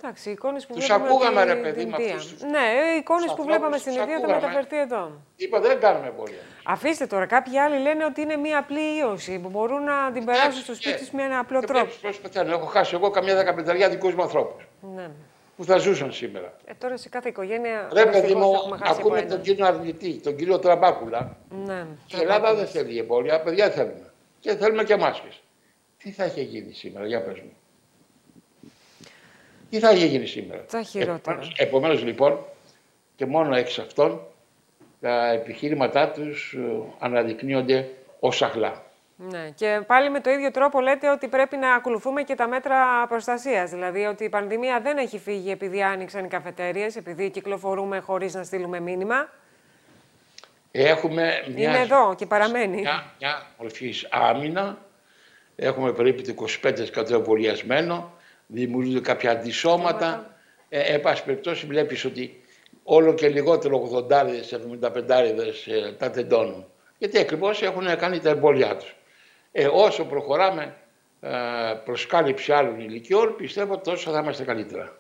[0.04, 2.16] Εντάξει, οι εικόνες που Τους βλέπουμε ακούγαμε, από ρε την παιδί, με Ινδία.
[2.16, 4.42] αυτούς τους- Ναι, οι εικόνες τους που βλέπαμε ανθρώπους στην τους Ινδία θα ακούγαμε.
[4.48, 5.12] μεταφερθεί εδώ.
[5.36, 6.38] Είπα δεν κάνουμε εμβόλια.
[6.64, 10.62] Αφήστε τώρα, κάποιοι άλλοι λένε ότι είναι μία απλή ίωση που μπορούν να την περάσουν
[10.64, 11.84] στο σπίτι τους με ένα απλό Και τρόπο.
[11.86, 12.52] βλέπεις πώς πεθαίνουν.
[12.54, 14.64] Έχω χάσει εγώ καμιά δεκαπενταριά δικούς μου ανθρώπους
[14.96, 15.10] Ναι.
[15.58, 16.54] που θα ζούσαν σήμερα.
[16.66, 19.30] Ε, τώρα σε κάθε οικογένεια Ρε παιδί δυστυχώς μου, έχουμε χάσει από ακούμε έναν.
[19.30, 21.38] τον κύριο Αρνητή, τον κύριο Τραμπάκουλα.
[21.66, 21.86] Ναι.
[22.08, 24.12] Η Ελλάδα δεν θέλει εμβόλια, παιδιά θέλουμε.
[24.40, 25.42] Και θέλουμε και μάσκες.
[25.98, 27.54] Τι θα είχε γίνει σήμερα, για πες μου.
[29.70, 31.20] Τι θα είχε γίνει σήμερα; Τα χειρότερα.
[31.20, 32.40] Επομένως, επομένως, λοιπόν,
[33.16, 34.22] και μόνο εξ αυτών,
[35.02, 38.84] τα επιχείρηματά τους ε, αναδεικνύονται ως αχλά.
[39.16, 39.50] Ναι.
[39.56, 43.70] Και πάλι με το ίδιο τρόπο λέτε ότι πρέπει να ακολουθούμε και τα μέτρα προστασίας.
[43.70, 48.44] Δηλαδή ότι η πανδημία δεν έχει φύγει επειδή άνοιξαν οι καφετέριες, επειδή κυκλοφορούμε χωρίς να
[48.44, 49.30] στείλουμε μήνυμα.
[50.72, 52.82] Έχουμε μια, Είναι εδώ και παραμένει.
[52.82, 54.78] μια, μια μορφής άμυνα.
[55.56, 56.46] Έχουμε περίπου το
[57.02, 58.12] 25% εμβολιασμένο.
[58.52, 60.36] Δημιουργούνται κάποια αντισώματα.
[60.70, 62.42] Ε, εν πάση περιπτώσει βλέπεις ότι
[62.84, 65.10] όλο και λιγότερο 80-75
[65.66, 66.66] ε, τα τεντώνουν.
[66.98, 68.96] Γιατί ακριβώς έχουν κάνει τα εμβόλια τους.
[69.52, 70.76] Ε, όσο προχωράμε
[71.22, 71.30] ε,
[71.86, 74.98] προς κάλυψη άλλων ηλικιών, πιστεύω τόσο θα είμαστε καλύτερα.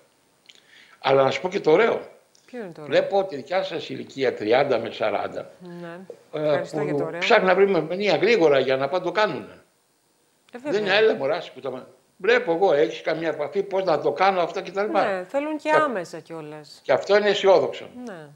[1.00, 2.02] Αλλά να σου πω και το ωραίο.
[2.46, 5.46] Ποιο είναι το ωραίο; Βλέπω ότι η δικιά σας ηλικία 30 με 40
[5.82, 6.00] Ναι.
[6.34, 7.20] ε, Ευχαριστώ για το που ωραίο.
[7.20, 9.42] ψάχνουν να βρει μεμονία γρήγορα για να πάνε το κάνουν.
[9.44, 9.54] Ε,
[10.52, 10.80] Δεν βέβαια.
[10.80, 11.88] είναι έλα μωράς που τα...
[12.22, 14.80] Βλέπω εγώ, έχεις καμία επαφή, πώς να το κάνω αυτό κτλ.
[14.92, 16.80] Ναι, θέλουν και άμεσα κιόλας.
[16.84, 17.90] Και αυτό είναι αισιόδοξο.
[18.06, 18.28] Ναι.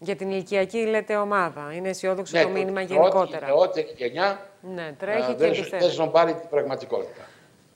[0.00, 1.72] Για την ηλικιακή λέτε ομάδα.
[1.72, 3.46] Είναι αισιόδοξο Ναι, το μήνυμα η γενικότερα.
[3.46, 5.78] νεότερη γενιά Ναι, α, τρέχει και δεν, εμπιστεύεται.
[5.78, 7.22] δεν σνομπάρει την πραγματικότητα.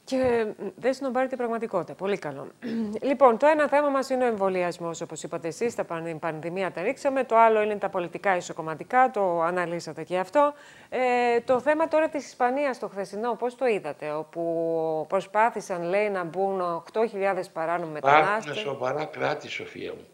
[0.05, 1.95] Και μ, δεν συνομπάρει την πραγματικότητα.
[1.95, 2.47] Πολύ καλό.
[3.09, 5.75] λοιπόν, το ένα θέμα μας είναι ο εμβολιασμός, όπως είπατε εσείς.
[5.75, 7.25] Τα πανδη- πανδημία τα ρίξαμε.
[7.25, 9.11] Το άλλο είναι τα πολιτικά ισοκομματικά.
[9.11, 10.53] Το αναλύσατε και αυτό.
[10.88, 16.25] Ε, το θέμα τώρα της Ισπανίας, το χθεσινό, πώς το είδατε, όπου προσπάθησαν, λέει, να
[16.25, 18.57] μπουν 8.000 παράνομοι Υπάρχουν μετανάστες.
[18.59, 20.07] σοβαρά κράτη, Σοφία μου.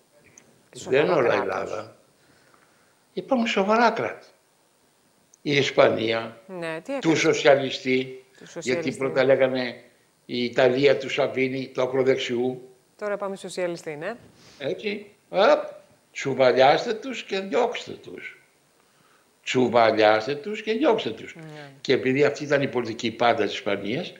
[0.77, 1.43] Σοβαρό δεν είναι όλα κράτος.
[1.45, 1.95] Ελλάδα.
[3.13, 4.27] Υπάρχουν σοβαρά κράτη.
[5.43, 7.15] Η Ισπανία, Ναι, τι του έκανε.
[7.15, 8.97] σοσιαλιστή, Του γιατί σοσιαλιστή.
[8.97, 9.83] πρώτα λέγανε
[10.25, 14.15] η Ιταλία του Σαββίνη, του ακροδεξιού, Τώρα πάμε σοσιαλιστή, ναι.
[14.59, 15.07] Έτσι.
[15.29, 15.65] Απ,
[16.13, 18.43] Τσουβαλιάστε τους και διώξτε τους.
[19.43, 21.35] Τσουβαλιάστε τους και διώξτε τους.
[21.35, 21.71] Ναι.
[21.81, 24.13] Και επειδή αυτή ήταν η πολιτική πάντα της Ισπανίας,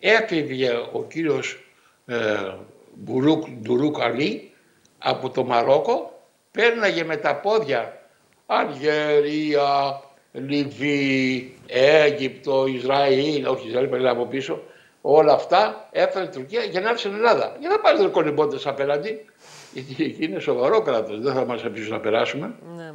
[0.00, 1.64] έφυγε ο κύριος
[2.06, 2.54] ε,
[2.94, 4.52] Μπουρούκ, Ντουρούκ Αλή
[4.98, 8.06] από το Μαρόκο, πέρναγε με τα πόδια
[8.46, 10.00] Αλγερία,
[10.32, 14.62] Λιβύη, Αίγυπτο, Ισραήλ, όχι Ισραήλ, πέρα από πίσω,
[15.00, 17.56] όλα αυτά έφερε η Τουρκία για να έρθει στην Ελλάδα.
[17.60, 19.24] Για να πάρει τον κολυμπώντε απέναντι,
[19.72, 22.54] γιατί εκεί είναι σοβαρό κράτος, δεν θα μας αφήσουν να περάσουμε.
[22.76, 22.92] Ναι.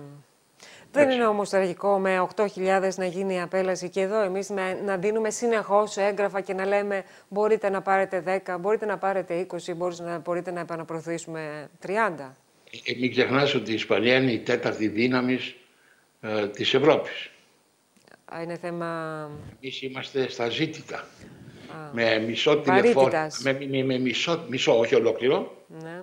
[0.91, 4.97] Δεν είναι όμως τραγικό με 8.000 να γίνει η απέλαση και εδώ εμείς να, να
[4.97, 10.03] δίνουμε συνεχώς έγγραφα και να λέμε μπορείτε να πάρετε 10, μπορείτε να πάρετε 20, μπορείτε
[10.03, 11.89] να, μπορείτε να επαναπροωθήσουμε 30.
[12.85, 15.39] Ε, μην ξεχνάς ότι η Ισπανία είναι η τέταρτη δύναμη
[16.21, 17.29] ε, της Ευρώπης.
[18.43, 19.29] Είναι θέμα...
[19.61, 21.07] Εμείς είμαστε στα ζήτητα.
[21.91, 26.01] Με μισό τηλεφώνημα, με, με, με, μισό, μισό, όχι ολόκληρο, ναι.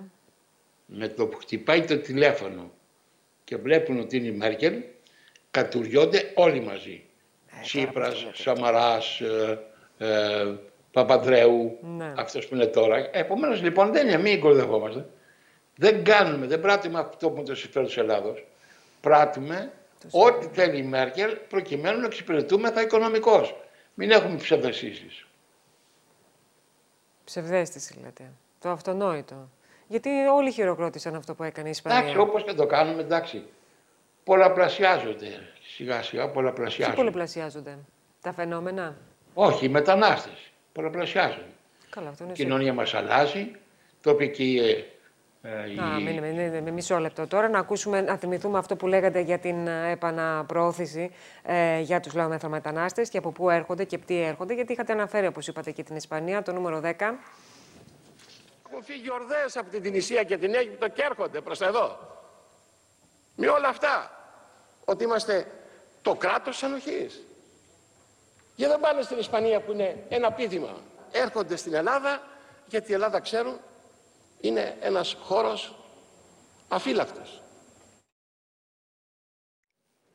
[0.85, 2.71] με το που χτυπάει το τηλέφωνο
[3.43, 4.83] και βλέπουν ότι είναι η Μέρκελ,
[5.51, 7.03] κατουριώνται όλοι μαζί.
[7.47, 9.59] Ε, Τσίπρας, Σαμαράς, ε,
[9.97, 10.53] ε,
[10.91, 12.13] Παπαδρέου, ναι.
[12.17, 13.09] αυτός που είναι τώρα.
[13.11, 15.05] Επομένως λοιπόν δεν είναι, μην κορδευόμαστε.
[15.75, 18.45] Δεν κάνουμε, δεν πράττουμε αυτό που είναι το συμφέρον της Ελλάδος.
[19.01, 19.71] Πράττουμε
[20.11, 23.55] ό,τι θέλει η Μέρκελ προκειμένου να εξυπηρετούμε τα οικονομικώς.
[23.93, 25.25] Μην έχουμε ψευδεσίσεις.
[27.23, 28.31] Ψευδέστηση λέτε.
[28.59, 29.49] Το αυτονόητο.
[29.87, 31.99] Γιατί όλοι χειροκρότησαν αυτό που έκανε η Ισπανία.
[31.99, 33.43] Εντάξει, όπως και το κάνουμε, εντάξει.
[34.23, 35.27] Πολλαπλασιάζονται.
[35.75, 36.95] Σιγά σιγά πολλαπλασιάζονται.
[36.95, 37.77] Τι πολλαπλασιάζονται;
[38.21, 38.97] Τα φαινόμενα;
[39.33, 40.51] Όχι, οι μετανάστες.
[40.71, 41.53] Πολλαπλασιάζονται.
[41.89, 43.51] Καλά, αυτό είναι η κοινωνία μας αλλάζει.
[44.01, 44.83] Τοπική
[45.45, 49.39] ε, Α, με, με, μισό λεπτό τώρα να ακούσουμε, να θυμηθούμε αυτό που λέγατε για
[49.39, 54.73] την ε, επαναπροώθηση ε, για τους λαομεθρομετανάστες και από πού έρχονται και ποιοι έρχονται, γιατί
[54.73, 56.85] είχατε αναφέρει, όπως είπατε, και την Ισπανία, το νούμερο 10.
[58.65, 61.99] Έχουν φύγει ορδές από την Τινησία και την Αίγυπτο και έρχονται προς εδώ.
[63.35, 64.11] Με όλα αυτά.
[64.85, 65.47] Ότι είμαστε
[66.01, 67.23] το κράτος ανοχής.
[68.55, 70.75] Για δεν πάνε στην Ισπανία που είναι ένα πίδημα.
[71.11, 72.21] Έρχονται στην Ελλάδα
[72.67, 73.59] γιατί η Ελλάδα ξέρουν
[74.45, 75.75] είναι ένας χώρος
[76.67, 77.41] αφύλακτος.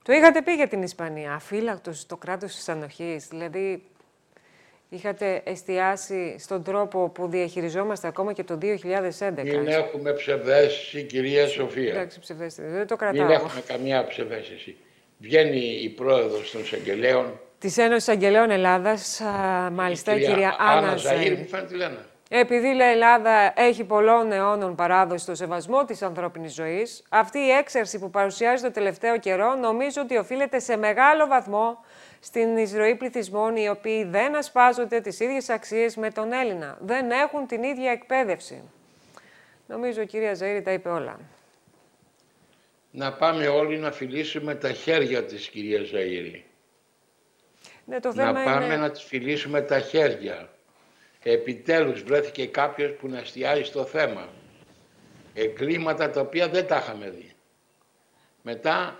[0.02, 3.28] Το είχατε πει για την Ισπανία, αφύλακτος το κράτος της ανοχής.
[3.28, 3.82] Δηλαδή,
[4.88, 9.42] είχατε εστιάσει στον τρόπο που διαχειριζόμαστε ακόμα και το 2011.
[9.42, 11.90] Μην έχουμε ψευδέστηση, κυρία Σοφία.
[11.90, 12.68] Εντάξει, ψευδέστηση.
[12.68, 13.26] Δεν το κρατάω.
[13.26, 14.76] Μην έχουμε καμία ψευδέστηση.
[15.18, 17.40] Βγαίνει η πρόεδρος των εισαγγελέων.
[17.58, 19.20] Της Ένωσης Αγγελέων Ελλάδας,
[19.72, 21.36] μάλιστα, η κυρία, Άννα Ζαΐρ.
[21.38, 22.04] Μου φαίνεται λένε.
[22.32, 27.98] Επειδή η Ελλάδα έχει πολλών αιώνων παράδοση στο σεβασμό της ανθρώπινης ζωής, αυτή η έξαρση
[27.98, 31.84] που παρουσιάζει το τελευταίο καιρό νομίζω ότι οφείλεται σε μεγάλο βαθμό
[32.20, 36.78] στην εισρωή πληθυσμών οι οποίοι δεν ασπάζονται τις ίδιες αξίες με τον Έλληνα.
[36.80, 38.62] Δεν έχουν την ίδια εκπαίδευση.
[39.66, 41.18] Νομίζω, κυρία Ζαήρη, τα είπε όλα.
[42.90, 46.44] Να πάμε όλοι να φιλήσουμε τα χέρια της, κυρία Ζαήρη.
[47.84, 48.76] Ναι, το θέμα να πάμε είναι...
[48.76, 50.48] να της φιλήσουμε τα χέρια.
[51.22, 54.28] Επιτέλους βρέθηκε κάποιος που να εστιάζει στο θέμα.
[55.34, 57.32] Εγκλήματα τα οποία δεν τα είχαμε δει.
[58.42, 58.98] Μετά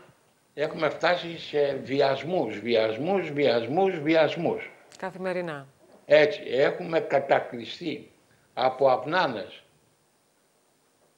[0.55, 4.71] έχουμε φτάσει σε βιασμούς, βιασμούς, βιασμούς, βιασμούς.
[4.99, 5.67] Καθημερινά.
[6.07, 8.11] Έτσι, έχουμε κατακριστεί
[8.55, 9.63] από αυνάνες.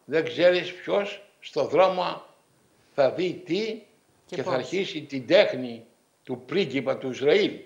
[0.05, 2.23] Δεν ξέρεις ποιος στο δρόμο
[2.95, 3.83] θα δει τι
[4.27, 5.85] και, θα αρχίσει την τέχνη
[6.25, 7.61] του πρίγκιπα του Ισραήλ.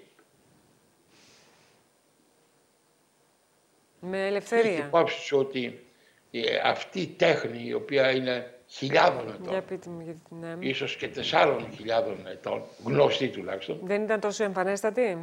[4.00, 4.70] Με ελευθερία.
[4.70, 5.84] Έχει υπόψη σου ότι
[6.30, 10.56] ε, αυτή η τέχνη η οποία είναι χιλιάδων ετών, για πείτε μου, γιατί, ναι.
[10.58, 13.80] ίσως και τεσσάρων χιλιάδων ετών, γνωστή τουλάχιστον.
[13.82, 15.18] Δεν ήταν τόσο εμφανέστατη;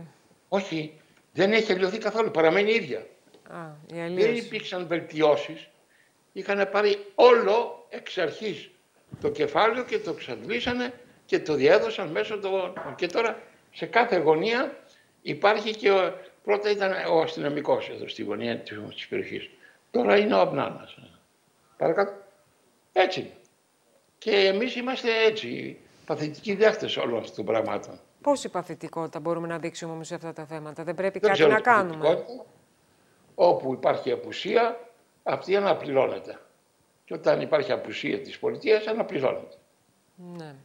[0.50, 0.94] Όχι,
[1.34, 3.06] δεν έχει αλλοιωθεί καθόλου, παραμένει ίδια.
[3.50, 3.58] Α,
[3.94, 5.68] η δεν υπήρξαν βελτιώσεις,
[6.34, 8.70] είχαν πάρει όλο εξ αρχής
[9.22, 10.94] το κεφάλαιο και το εξαντλήσανε
[11.26, 12.74] και το διέδωσαν μέσω των...
[12.96, 14.78] Και τώρα σε κάθε γωνία
[15.24, 15.90] υπάρχει και
[16.44, 18.76] Πρώτα ήταν ο αστυνομικός εδώ στη γωνία τη
[19.10, 19.50] περιοχής.
[19.92, 20.98] Τώρα είναι ο Αμπνάνας.
[21.78, 22.14] Παρακάτω.
[22.94, 23.32] Έτσι.
[24.18, 28.00] Και εμείς είμαστε έτσι, παθητικοί δέχτες όλων αυτών των πραγμάτων.
[28.22, 32.26] Πόση παθητικότητα μπορούμε να δείξουμε όμως σε αυτά τα θέματα, Δεν πρέπει κάτι να κάνουμε.
[33.36, 34.80] Όπου υπάρχει απουσία,
[35.24, 36.40] αυτή αναπληρώνεται.
[37.06, 39.56] Και όταν υπάρχει απουσία της πολιτείας, αναπληρώνεται.
[40.16, 40.56] Ναι.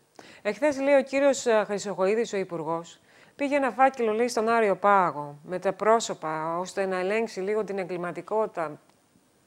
[0.42, 3.00] Εχθές λέει ο κύριος Χρυσοχοίδης, ο Υπουργός,
[3.38, 7.78] Πήγε ένα φάκελο, λέει, στον Άριο Πάγο, με τα πρόσωπα, ώστε να ελέγξει λίγο την
[7.78, 8.80] εγκληματικότητα.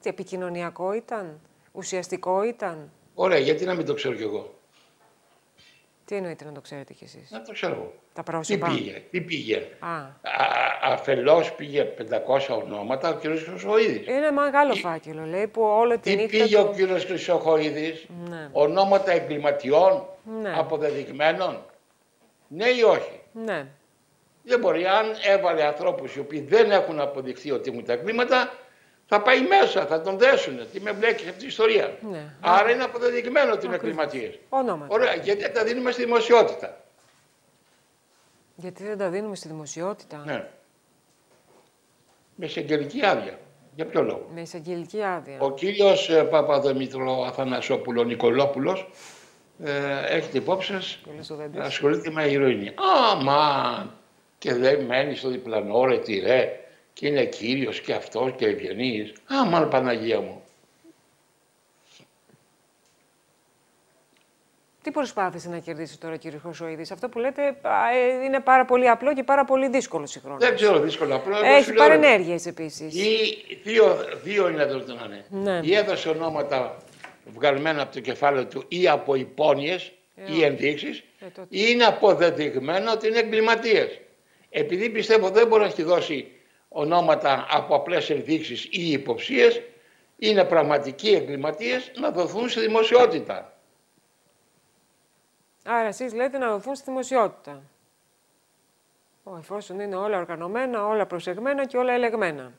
[0.02, 1.40] Τι επικοινωνιακό ήταν,
[1.72, 4.54] ουσιαστικό ήταν; Ωραία, γιατί να μην το ξέρω κι εγώ;
[6.06, 7.94] Τι εννοείται να το ξέρετε κι εσείς; Να το ξέρω εγώ.
[8.14, 8.68] Τα Τι πρόσωπα.
[8.68, 10.10] πήγε, τι πήγε; Α, Α,
[10.82, 14.08] αφελώς πήγε 500 ονόματα ο κύριος Χρυσοχοίδης.
[14.08, 16.74] είναι μεγάλο φάκελο, λέει, που όλη τη Τι νύχτα πήγε ο του...
[16.76, 18.50] κύριος Χρυσοχοίδης, Ναι.
[18.52, 20.06] ονόματα εγκληματιών
[20.42, 20.54] Ναι.
[20.58, 21.64] αποδεδειγμένων;
[22.48, 23.66] Ναι ή όχι; Ναι.
[24.44, 24.86] Δεν μπορεί.
[24.86, 28.54] Αν έβαλε ανθρώπους οι οποίοι δεν έχουν αποδειχθεί ότι έχουν τα εγκλήματα,
[29.08, 30.60] θα πάει μέσα, θα τον δέσουν.
[30.74, 31.98] Τι με μπλέκεις σε αυτή την ιστορία.
[32.12, 32.34] Ναι.
[32.42, 34.40] Άρα είναι αποδεδειγμένο ότι είναι εγκληματίες.
[34.50, 34.94] Ονόματα.
[34.94, 36.84] Ωραία, γιατί δεν τα δίνουμε στη δημοσιότητα.
[38.56, 40.24] Γιατί δεν τα δίνουμε στη δημοσιότητα.
[40.26, 40.48] Ναι.
[42.36, 43.40] Με εισαγγελική άδεια.
[43.76, 45.38] Για ποιο λόγο; Με εισαγγελική άδεια.
[45.40, 48.90] Ο κύριος ε, Παπαδημητρο Αθανασόπουλο Νικολόπουλος
[49.64, 51.64] ε, έχετε υπόψη σας, Πολύ στο δέντρο.
[51.64, 52.74] ασχολείται με ηρωίνη.
[53.12, 53.94] Αμά!
[54.42, 56.60] Και δεν μένεις στο διπλανό ρε τι ρε
[56.94, 59.14] και είναι κύριος και αυτός και ευγενής.
[59.28, 60.44] Αμάν Παναγία μου.
[64.82, 68.66] Τι προσπάθησε να κερδίσει τώρα ο κύριο Χρυσοίδης; Αυτό που λέτε α, ε, είναι πάρα
[68.66, 70.40] πολύ απλό και πάρα πολύ δύσκολο συγχρόνως.
[70.44, 71.16] Δεν ξέρω δύσκολα.
[71.16, 72.96] Απλά εγώ Έχει σου λέω, ρε, παρενέργειες επίσης.
[72.96, 75.26] Ή δύο, δύο είναι εδώ να είναι.
[75.30, 75.60] Ναι.
[75.64, 76.78] Ή έδωσε ονόματα
[77.26, 79.92] βγαλμένα από το κεφάλαιο του ή από υπόνοιες
[80.38, 81.48] ή ενδείξεις Ε, τότε.
[81.50, 84.00] ή είναι αποδεδειγμένο ότι είναι εγκληματίες.
[84.54, 86.32] Επειδή πιστεύω δεν μπορεί να έχει δώσει
[86.70, 89.62] ονόματα από απλές ενδείξεις ή υποψίες,
[90.18, 93.54] είναι πραγματικοί εγκληματίες να δοθούν στη δημοσιότητα.
[95.66, 97.62] Άρα εσείς λέτε να δοθούν στη δημοσιότητα.
[99.24, 102.52] Ω, εφόσον είναι όλα οργανωμένα, όλα προσεγμένα και όλα ελεγμένα.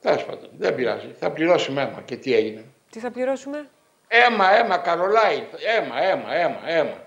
[0.00, 1.12] Τέλος πάντων, δεν πειράζει.
[1.18, 2.02] Θα πληρώσουμε αίμα.
[2.04, 3.68] Και τι έγινε; Τι θα πληρώσουμε,
[4.08, 5.44] Αίμα, αίμα, Καρολάιν.
[5.76, 7.06] Αίμα, αίμα, αίμα, αίμα.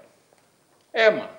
[0.91, 1.34] Αίμα.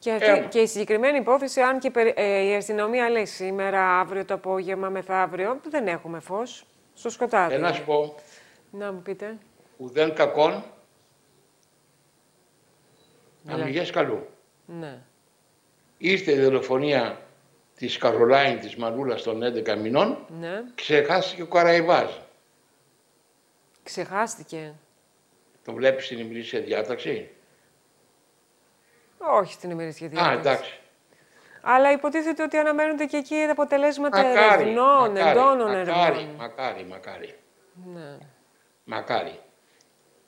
[0.00, 0.46] Και, αυτή- Έμα.
[0.46, 4.88] και η συγκεκριμένη υπόθεση, αν και περι- ε, η αστυνομία λέει σήμερα, αύριο το απόγευμα,
[4.88, 6.64] μεθαύριο, δεν έχουμε φως.
[6.94, 7.54] Στο σκοτάδι.
[7.54, 8.14] Ε, να σου πω,
[8.70, 9.38] Να μου πείτε.
[9.76, 10.64] ουδέν κακόν,
[13.48, 13.62] Έλα.
[13.62, 14.26] αμυγές καλού.
[14.66, 14.98] Ναι.
[15.98, 17.20] Ήρθε η δολοφονία
[17.76, 20.62] της Καρολάιν της Μανούλας των 11 μηνών, Ναι.
[20.74, 22.10] ξεχάστηκε ο Καραϊβάζ.
[23.82, 24.74] Ξεχάστηκε.
[25.64, 27.30] Το βλέπεις στην ημερήσια διάταξη;
[29.40, 30.38] Όχι στην ημερήσια Α, διάταξη.
[30.38, 30.74] εντάξει.
[31.62, 36.34] Αλλά υποτίθεται ότι αναμένονται και εκεί τα αποτελέσματα Μακάρι, ερευνών, μακάρι, εντόνων μακάρι, ερευνών.
[36.38, 37.34] μακάρι, μακάρι,
[37.94, 38.16] Ναι.
[38.84, 39.38] μακάρι.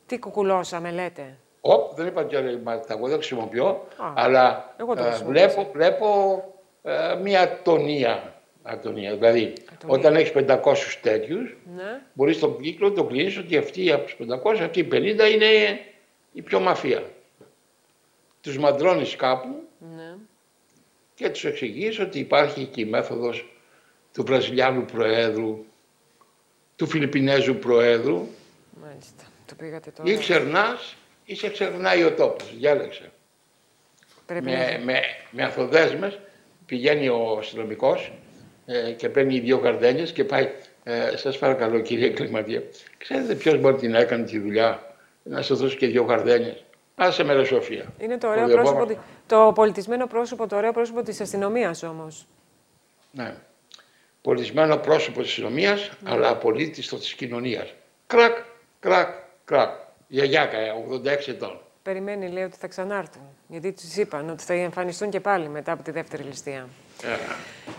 [0.07, 1.37] Τι κουκουλώσαμε, λέτε.
[1.61, 5.49] Οπ, δεν είπα και τα εγώ δεν χρησιμοποιώ, Α, αλλά εγώ το ε, χρησιμοποίησα.
[5.49, 6.45] βλέπω, βλέπω
[6.83, 8.37] ε, μια τονία.
[8.65, 9.15] Ατονία.
[9.15, 9.97] Δηλαδή, Ατονία.
[9.99, 12.01] όταν έχεις 500 τέτοιους, Ναι.
[12.13, 15.81] μπορείς τον κύκλο να το κλείνεις ότι αυτοί από τους 500, αυτοί οι 50 είναι
[16.33, 17.03] η πιο μαφία.
[18.43, 19.63] Τους μαντρώνεις κάπου
[19.97, 20.15] ναι.
[21.15, 23.53] και τους εξηγείς ότι υπάρχει και η μέθοδος
[24.13, 25.65] του Βραζιλιάνου Προέδρου,
[26.77, 28.27] του Φιλιππινέζου Προέδρου
[28.83, 29.25] Μάλιστα.
[29.47, 30.13] Το πήγατε τώρα.
[30.13, 32.55] ή ξερνάς ή σε ξερνάει ο τόπος.
[32.57, 33.13] Διάλεξε.
[34.27, 34.51] Πρέπει να...
[34.51, 35.01] Με, με,
[35.31, 36.19] με αθοδέσμες
[36.67, 38.13] πηγαίνει ο αστυνομικός
[38.67, 40.51] ε, και παίρνει δύο γαρδένιες και πάει
[40.85, 42.63] ε, σας παρακαλώ κύριε εγκληματία,
[42.99, 46.65] ξέρετε ποιος μπορεί την έκανε τη δουλειά να σας δώσει και δύο γαρδένιες.
[47.07, 47.85] Άσε με ρε Σοφία.
[47.99, 51.83] Είναι το ωραίο Το πρόσωπο, διαβόβα- τη- το πολιτισμένο πρόσωπο, το ωραίο πρόσωπο της αστυνομίας
[51.83, 52.27] όμως.
[53.11, 53.35] Ναι.
[54.23, 56.11] Πολιτισμένο πρόσωπο της αστυνομίας, Ναι.
[56.11, 57.75] αλλά απολύτιστο της κοινωνίας.
[58.07, 58.37] Κρακ,
[58.81, 59.09] κρακ,
[59.45, 59.71] κρακ.
[60.09, 61.61] Γιαγιάκα, ε, 86 ετών.
[61.83, 63.23] Περιμένει, λέει, ότι θα ξανάρθουν.
[63.49, 66.69] Γιατί τους είπαν ότι θα εμφανιστούν και πάλι μετά από τη δεύτερη ληστεία.
[67.03, 67.09] Ε,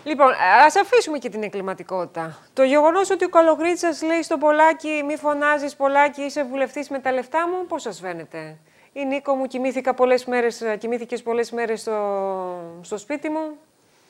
[0.04, 0.28] Λοιπόν,
[0.66, 2.38] ας αφήσουμε και την εγκληματικότητα.
[2.54, 7.12] Το γεγονός ότι ο Καλογρίτσα λέει στο Πολάκι, μη φωνάζεις Πολάκι, είσαι βουλευτής με τα
[7.12, 8.58] λεφτά μου, πώς σας φαίνεται;
[8.94, 13.58] Η Νίκο μου κοιμήθηκα πολλές μέρες, κοιμήθηκες πολλές μέρες στο, στο σπίτι μου.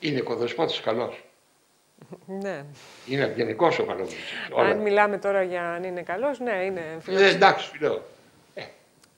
[0.00, 1.24] είναι οικοδεσπότης καλός.
[2.26, 2.64] Ναι.
[3.08, 4.14] Είναι γενικός ο καλός.
[4.56, 7.20] Αν μιλάμε τώρα για αν είναι καλός, ναι, είναι φίλος.
[7.20, 8.02] Ε, εντάξει, φιλό.
[8.54, 8.62] Ε,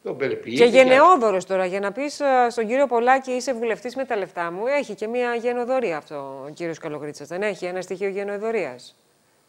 [0.02, 0.64] τον περιποιείται.
[0.64, 4.66] Και γενναιόδωρος τώρα, για να πεις στον κύριο Πολάκη είσαι βουλευτής με τα λεφτά μου,
[4.66, 7.24] έχει και μια γενοδορία αυτό ο κύριος Καλογρίτσα.
[7.24, 8.78] Δεν έχει ένα στοιχείο γενοδορία.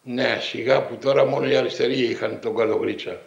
[0.04, 3.22] Ναι, σιγά που τώρα μόνο οι αριστεροί είχαν τον καλογρίτσα.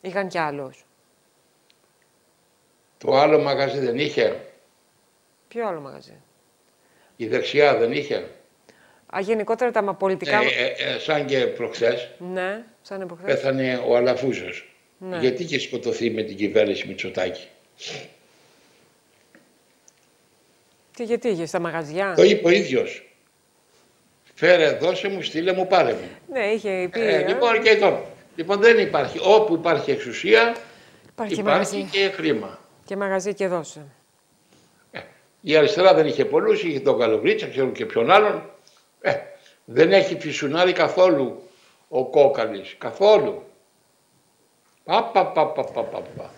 [0.00, 0.84] Είχαν κι άλλους.
[2.98, 4.40] Το άλλο μαγαζί δεν είχε.
[5.48, 6.12] Ποιο άλλο μαγαζί;
[7.16, 8.28] Η δεξιά δεν είχε.
[9.16, 10.40] Α, γενικότερα τα μα- πολιτικά.
[10.40, 13.22] Ε, ε, ε, σαν και προχθές Ναι, σαν εποχέ.
[13.24, 14.72] πέθανε ο Αλαφούζος.
[14.98, 15.18] Ναι.
[15.18, 17.46] Γιατί είχε σκοτωθεί με την κυβέρνηση Μητσοτάκη;
[20.96, 23.02] Τι, γιατί είχε στα μαγαζιά; Το είπε ο ίδιος.
[24.34, 26.08] Φέρε, δώσε μου, στείλε μου, πάρε μου.
[26.32, 27.00] Ναι, είχε πει.
[27.00, 27.26] Ε, ε.
[27.26, 28.06] λοιπόν, και εδώ.
[28.38, 29.18] Λοιπόν, δεν υπάρχει.
[29.22, 30.56] Όπου υπάρχει εξουσία,
[31.08, 31.90] Υπάρχει και υπάρχει μαγαζί.
[31.92, 32.58] και χρήμα.
[32.84, 33.86] Και μαγαζί και δώσε.
[34.90, 35.00] Ε,
[35.40, 38.42] η αριστερά δεν είχε πολλούς, είχε τον Καλογρίτσα, ξέρουν και ποιον άλλον.
[39.00, 39.12] Ε,
[39.64, 41.42] δεν έχει φυσουνάρει καθόλου
[41.88, 42.74] ο Κόκαλης.
[42.78, 43.42] Καθόλου.
[44.84, 46.30] Πα, πα, πα, πα, πα, πα, πα.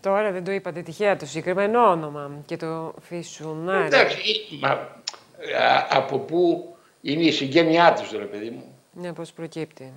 [0.00, 3.86] Τώρα δεν το είπατε τυχαία το συγκεκριμένο όνομα και το φυσουνάρι.
[3.86, 6.68] Εντάξει, ή- μα, α, από πού
[7.00, 8.64] είναι η συγγένειά τους, ρε παιδί μου.
[8.92, 9.92] Ναι, πώς προκύπτει.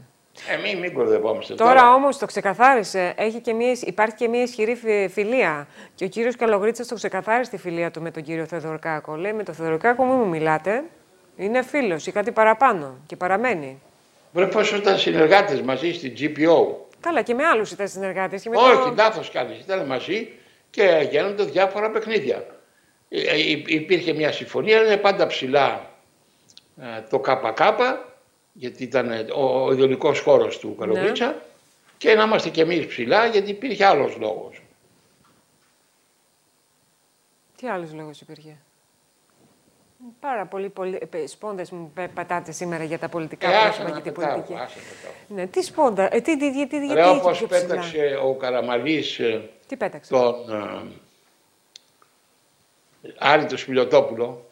[0.54, 3.14] Ε, μην, μην κορδευόμαστε Τώρα όμως το ξεκαθάρισε.
[3.18, 5.68] Έχει και μια, υπάρχει και μια ισχυρή φι- φιλία.
[5.96, 9.16] Και ο κύριος Καλογρίτσας το ξεκαθάρισε τη φιλία του με τον κύριο Θεοδωρκάκο.
[9.16, 10.84] Λέει με τον Θεοδωρκάκο μην μου μιλάτε.
[11.36, 13.82] Είναι φίλος ή κάτι παραπάνω και παραμένει.
[14.32, 16.66] Βρε πώς ήταν συνεργάτες μαζί στην GPO.
[17.00, 18.42] Καλά, και με άλλους ήταν συνεργάτες.
[18.42, 18.94] Και με Όχι, το...
[18.98, 19.60] λάθος κάνεις.
[19.60, 20.32] Ήταν μαζί
[20.70, 22.46] και γίνονται διάφορα παιχνίδια.
[23.10, 25.90] Ε, ε, υ- υπήρχε μια συμφωνία, είναι πάντα ψηλά
[26.82, 27.32] ε, το ΚΚ,
[28.60, 31.36] γιατί ήταν ε, ο, ο ιδεολογικός χώρος του Καλογρίτσα
[31.98, 34.62] και να είμαστε κι εμείς ψηλά γιατί υπήρχε άλλος λόγος.
[37.58, 38.58] Τι άλλος λόγος υπήρχε;
[40.20, 43.90] Πάρα πολύ, πολύ ε, σπόντες μου πε- πατάτε σήμερα για τα πολιτικά Ε, άσε πρόσωπα
[43.90, 44.60] να και την πετάω, πολιτική.
[44.60, 45.14] άσε να πετάω.
[45.38, 48.20] Ναι, τι σπόντα, ε, τι, τι, τι, τι, Ρε, γιατί έχει όπως πιο ψηλά; πέταξε
[48.24, 50.36] ο Καραμαλής ε, Τι πέταξε; τον
[53.02, 54.46] ε, Άρη του Σπιλιοτόπουλο,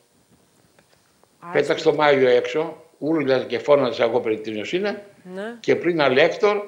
[1.39, 1.59] Άρεσε.
[1.61, 6.61] πέταξε το Μάιο έξω, ούρλιαζε και φώναζε εγώ περί τίνος είναι Ναι, και πριν αλέκτορ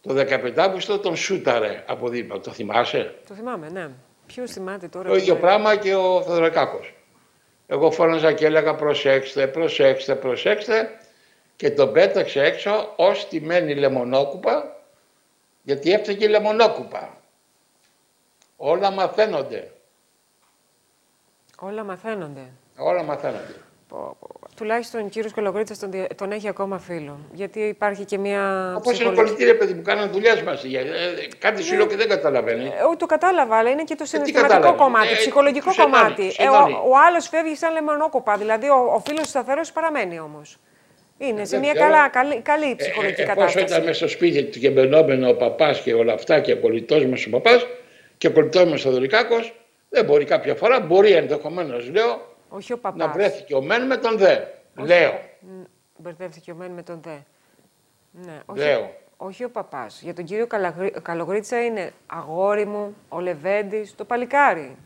[0.00, 2.40] το 15 Αύγουστο τον σούταρε από δίπλα.
[2.40, 3.90] Το θυμάσαι; το θυμάμαι, ναι.
[4.26, 5.08] Ποιος θυμάται τώρα.
[5.08, 5.40] Το ίδιο ναι.
[5.40, 6.94] πράγμα και ο Θεοδωρακάκος.
[7.66, 10.98] Εγώ φώναζα και έλεγα προσέξτε, προσέξτε, προσέξτε
[11.56, 14.76] και τον πέταξε έξω ως τιμένη λεμονόκουπα
[15.62, 17.20] γιατί έφταιγε η λεμονόκουπα.
[18.56, 19.72] Όλα μαθαίνονται.
[21.60, 22.52] Όλα μαθαίνονται.
[22.76, 23.54] Όλα μαθαίνονται.
[23.88, 24.37] Πω, πω.
[24.58, 27.18] Τουλάχιστον ο κύριος Κολοκρίτσας τον, δια- τον έχει ακόμα φίλο.
[27.32, 28.40] Γιατί υπάρχει και μια
[28.76, 30.68] Όπως είναι ψυχολογική- πολιτήρια, παιδί που κάνουν δουλειές μαζί.
[30.74, 30.84] Ε, ε,
[31.38, 32.64] κάτι σου λέω και δεν καταλαβαίνει.
[32.64, 36.26] Ε, το κατάλαβα, αλλά είναι και το συναισθηματικό κατάλαβες; κομμάτι, Ε, ψυχολογικό τους ενώνει, κομμάτι.
[36.26, 36.72] τους Ε, ο, ενώνει.
[36.72, 38.36] ο άλλος φεύγει σαν λεμονόκοπα.
[38.36, 40.56] Δηλαδή, ο, ο φίλος σταθερός παραμένει όμως.
[41.18, 41.88] Είναι σε δεν μια ξέρω.
[41.90, 43.66] καλά, καλή, καλή Ε, ψυχολογική ε, εφόσον κατάσταση.
[43.74, 47.04] ήταν μέσα στο σπίτι του και μπαινόμενο ο παπάς και όλα αυτά και ο κολλητός
[47.06, 47.66] μας ο παπάς
[48.18, 49.36] και ο κολλητός μας ο Δωρικάκο,
[49.88, 53.06] δεν μπορεί κάποια φορά, μπορεί ενδεχομένως λέω, Όχι ο παπάς.
[53.06, 54.36] να βρέθηκε ο μεν με τον δε.
[54.74, 55.20] Λέω.
[55.96, 57.16] Μπερδεύτηκε ο Μεν με τον Δε.
[58.10, 58.94] Ναι, όχι, Λέω.
[59.16, 60.00] όχι ο παπάς.
[60.02, 60.90] Για τον κύριο Καλαγρί...
[61.02, 64.76] Καλογρίτσα είναι αγόρι μου, ο Λεβέντης, το παλικάρι.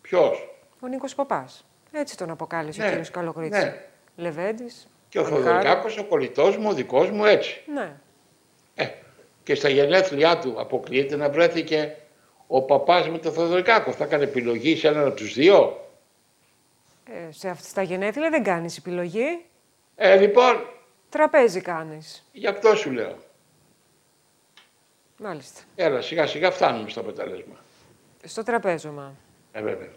[0.00, 0.48] Ποιος;
[0.80, 1.64] Ο Νίκος Παπάς.
[1.92, 3.64] Έτσι τον αποκάλεσε Ναι, ο κύριος Καλογρίτσα.
[3.64, 3.84] ναι.
[4.16, 4.88] Λεβέντης.
[5.08, 7.60] Και ο Θεοδωρικάκο, ο κολλητός μου, ο δικός μου έτσι.
[7.74, 7.92] Ναι.
[8.74, 8.86] Ε,
[9.42, 11.96] και στα γενέθλιά του αποκλείεται να βρέθηκε
[12.46, 13.92] ο παπάς με τον Θεοδωρικάκο.
[13.92, 15.87] Θα έκανε επιλογή σε έναν από τους δύο;
[17.12, 19.44] Ε, σε αυτή τα γενέθλια δεν κάνεις επιλογή.
[19.96, 20.66] Ε, λοιπόν,
[21.08, 22.24] Τραπέζι κάνεις.
[22.32, 23.16] γι' αυτό σου λέω.
[25.18, 25.60] Μάλιστα.
[25.74, 27.54] Έλα, σιγά σιγά φτάνουμε στο αποτέλεσμα.
[28.24, 29.14] Στο τραπέζωμα.
[29.52, 29.88] Ε, βέβαια.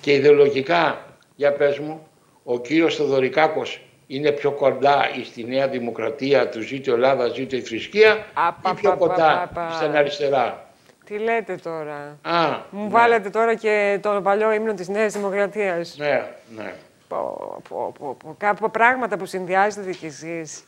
[0.00, 1.06] Και ιδεολογικά,
[1.36, 2.06] για πες μου,
[2.44, 8.26] ο κύριος Θεοδωρικάκος είναι πιο κοντά στη Νέα Δημοκρατία του ζήτω Ελλάδα, ζήτω η θρησκεία
[8.34, 9.72] Α, πα, ή πιο πα, πα, κοντά πα, πα.
[9.72, 10.65] στην αριστερά;
[11.06, 15.96] Τι λέτε τώρα; Α, Μου ναι, βάλετε τώρα και τον παλιό ύμνο της Νέας Δημοκρατίας.
[15.98, 16.74] Ναι, ναι.
[17.08, 18.34] Πω, πω, πω, πω.
[18.38, 20.64] Κάποια πράγματα που συνδυάζετε κι εσείς.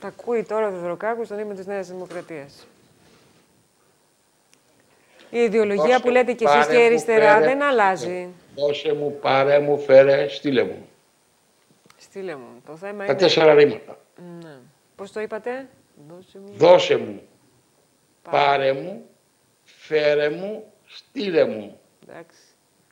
[0.00, 2.66] Τα ακούει τώρα ο Θεοδωροκάκος στον ύμνο της Νέας Δημοκρατίας.
[5.30, 7.46] Η ιδεολογία Δώσε, που λέτε κι εσείς πάρε και η μου, αριστερά φέρε.
[7.46, 8.28] δεν αλλάζει.
[8.56, 10.88] Δώσε μου, πάρε μου, φέρε, στείλε μου.
[11.96, 12.62] Στείλε μου.
[12.66, 13.14] Το θέμα Τα είναι...
[13.14, 13.98] τέσσερα ρήματα.
[14.42, 14.56] Ναι.
[14.96, 15.68] Πώς το είπατε;
[16.08, 16.52] Δώσε μου.
[16.56, 17.22] Δώσε μου,
[18.30, 19.04] πάρε μου,
[19.90, 21.80] φέρε μου, στείλε μου.
[22.08, 22.38] Εντάξει.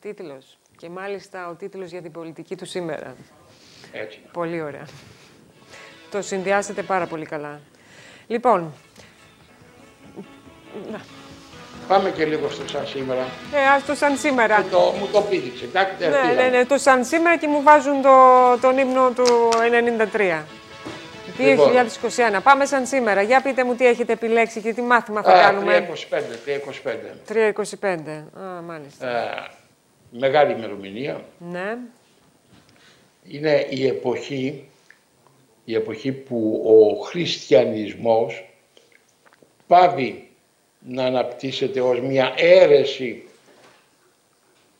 [0.01, 0.59] Τίτλος.
[0.76, 3.14] Και μάλιστα ο τίτλος για την πολιτική του σήμερα.
[3.92, 4.20] Έτσι.
[4.32, 4.86] Πολύ ωραία.
[6.11, 7.61] Το συνδυάσετε πάρα πολύ καλά.
[8.26, 8.72] Λοιπόν,
[11.88, 13.20] Πάμε και λίγο στο σαν σήμερα.
[13.55, 14.61] ε, ας το σαν σήμερα.
[14.62, 15.64] Μου το, μου το πήδηξε.
[15.64, 16.49] Εντάξει, δεν Ναι, ναι, πήγαμε.
[16.49, 18.11] ναι, το σαν σήμερα και μου βάζουν το,
[18.61, 19.24] τον ύμνο του
[20.12, 20.42] 93.
[21.39, 21.72] Λοιπόν.
[22.36, 22.41] 2021.
[22.43, 23.22] Πάμε σαν σήμερα.
[23.22, 25.89] Για πείτε μου τι έχετε επιλέξει και τι μάθημα θα Α, κάνουμε.
[26.11, 26.16] 325,
[27.28, 27.80] 325.
[27.80, 28.41] 325.
[28.41, 29.09] Α, μάλιστα.
[29.18, 29.47] Ε,
[30.11, 31.24] μεγάλη ημερομηνία.
[31.39, 31.76] Ναι.
[33.24, 34.68] Είναι η εποχή,
[35.64, 38.49] η εποχή που ο χριστιανισμός
[39.66, 40.28] πάβει
[40.78, 43.22] να αναπτύσσεται ως μια αίρεση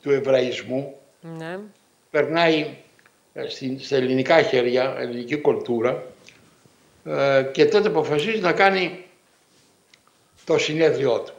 [0.03, 0.95] του εβραϊσμού
[1.39, 1.59] Ναι.
[2.11, 2.67] περνάει
[3.35, 6.03] ε, στην, στα ελληνικά χέρια, ελληνική κουλτούρα
[7.09, 9.05] ε, και τότε αποφασίζει να κάνει
[10.45, 11.33] το συνέδριό του.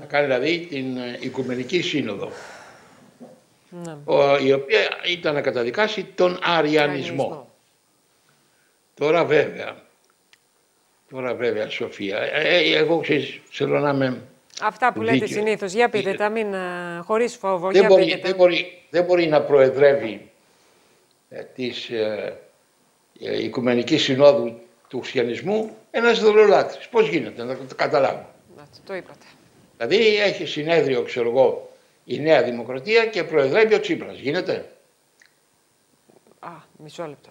[0.00, 2.30] Να κάνει δηλαδή την ε, Οικουμενική Σύνοδο,
[3.84, 3.96] ναι.
[4.04, 4.80] ο- η οποία
[5.12, 7.48] ήταν να καταδικάσει τον αριανισμό.
[8.94, 9.82] Τώρα βέβαια,
[11.10, 14.22] τώρα βέβαια Σοφία, ε, ε, εγώ ξέρεις, θέλω να είμαι...
[14.62, 15.30] Αυτά που λέτε Δίκαιος.
[15.30, 15.72] συνήθως.
[15.72, 16.26] Για πείτε Δίκαιο.
[16.26, 17.70] τα, μην, α, χωρίς φόβο.
[17.70, 18.26] δεν, Για μπορεί, πείτε τα.
[18.28, 20.30] δεν, μπορεί, δεν μπορεί να προεδρεύει
[21.28, 21.96] ε, της ε,
[22.26, 22.47] ε,
[23.18, 24.58] Οικουμενικής Συνόδου
[24.88, 26.88] του χριστιανισμού ένας δολολάτρης.
[26.88, 28.26] Πώς γίνεται να το καταλάβω.
[28.56, 29.24] Να, το είπατε.
[29.76, 31.70] Δηλαδή έχει συνέδριο, ξέρω εγώ,
[32.04, 34.18] η Νέα Δημοκρατία και προεδρεύει ο Τσίπρας.
[34.18, 34.68] Γίνεται;
[36.38, 37.28] Α, μισό λεπτό.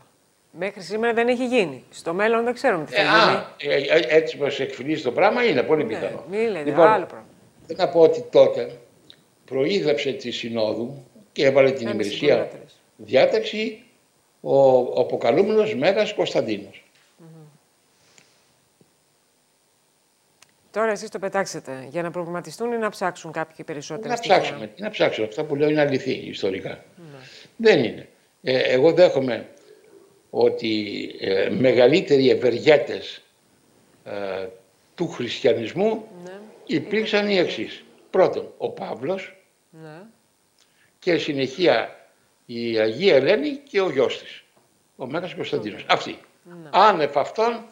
[0.51, 1.83] Μέχρι σήμερα δεν έχει γίνει.
[1.89, 3.13] Στο μέλλον δεν ξέρουμε τι θα Ε, γίνει.
[3.13, 6.23] α, ε, ε, έτσι πως εκφυλίζει το πράγμα είναι πολύ Ναι, πιθανό.
[6.29, 7.27] μην λέτε, Λοιπόν, άλλο πράγμα.
[7.67, 8.77] θέλω να πω ότι τότε
[9.45, 12.73] προείδρευσε τη Συνόδου και έβαλε την Έμεση ημερησία συμπολίτες.
[12.97, 13.83] διάταξη
[14.47, 16.81] ο, ο αποκαλούμενος Μέγας Κωνσταντίνος.
[20.71, 24.39] Τώρα εσείς το πετάξετε για να προβληματιστούν ή να ψάξουν κάποιοι περισσότερα Να στοιχεία.
[24.39, 24.67] ψάξουμε.
[24.67, 25.27] Τι να ψάξουμε.
[25.27, 26.69] Αυτά που λέω είναι αληθή ιστορικά.
[26.69, 27.17] Ναι.
[27.57, 28.09] Δεν είναι.
[28.41, 29.49] Ε, εγώ δέχομαι
[30.29, 33.21] ότι ε, μεγαλύτεροι ευεργέτες
[34.03, 34.47] ε,
[34.95, 37.83] του χριστιανισμού Ναι, υπήρξαν οι εξής.
[38.09, 39.35] Πρώτον, ο Παύλος
[39.69, 40.01] ναι.
[40.99, 41.96] και συνεχεία
[42.49, 44.43] η Αγία Ελένη και ο γιος της,
[44.95, 45.85] ο Μέγας Κωνσταντίνος.
[45.89, 46.19] Αυτοί.
[46.43, 46.69] Ναι.
[46.71, 47.65] Άνευ αυτών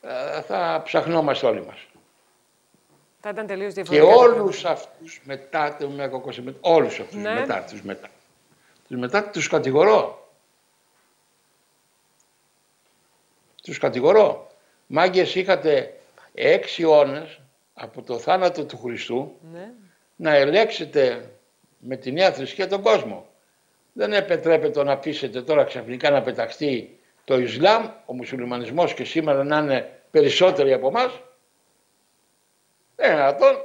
[0.00, 1.86] ε, θα ψαχνόμαστε όλοι μας.
[3.20, 4.12] Θα ήταν τελείως Και διαφορετικά.
[4.14, 7.32] τα όλους αυτούς μετά τον Μέγα Κωνσταντίνο, όλους αυτούς Ναι.
[7.34, 8.08] μετά, τους μετά.
[8.88, 10.28] Τους μετά τους κατηγορώ.
[13.62, 14.46] Τους κατηγορώ.
[14.86, 16.00] Μάγκες είχατε
[16.34, 17.40] έξι αιώνες
[17.74, 19.72] από το θάνατο του Χριστού Ναι.
[20.16, 21.30] να ελέξετε
[21.78, 23.27] με τη νέα θρησκεία τον κόσμο.
[23.98, 29.58] Δεν επιτρέπεται να πείσετε τώρα ξαφνικά να πεταχτεί το Ισλάμ, ο μουσουλμανισμός και σήμερα να
[29.58, 31.20] είναι περισσότεροι από εμάς.
[32.96, 33.56] Δεν είναι δυνατόν.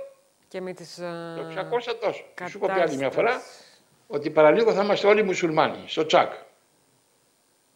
[0.48, 1.00] Και με τις...
[1.00, 2.26] α, Το 600 τόσο.
[2.36, 3.14] Και Σου είπα και άλλη μια κατάσταση.
[3.16, 3.42] φορά
[4.08, 5.84] ότι παραλίγο θα είμαστε όλοι μουσουλμάνοι.
[5.88, 6.34] Στο τσακ.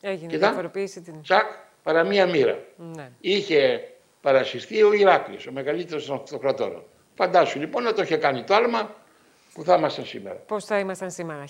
[0.02, 0.48] Έγινε Κοίτα.
[0.48, 1.22] διαφοροποίηση την...
[1.22, 1.46] Τσακ
[1.84, 2.60] παρά μία μοίρα.
[2.76, 3.12] Ναι.
[3.20, 3.92] Είχε
[4.22, 6.84] παρασυστεί ο Ηράκλειος, ο μεγαλύτερος των αυτοκρατόρων.
[7.16, 8.96] Φαντάσου λοιπόν να το είχε κάνει το άλμα
[9.58, 10.36] που θα ήμασταν σήμερα.
[10.36, 11.44] Πώς θα ήμασταν σήμερα.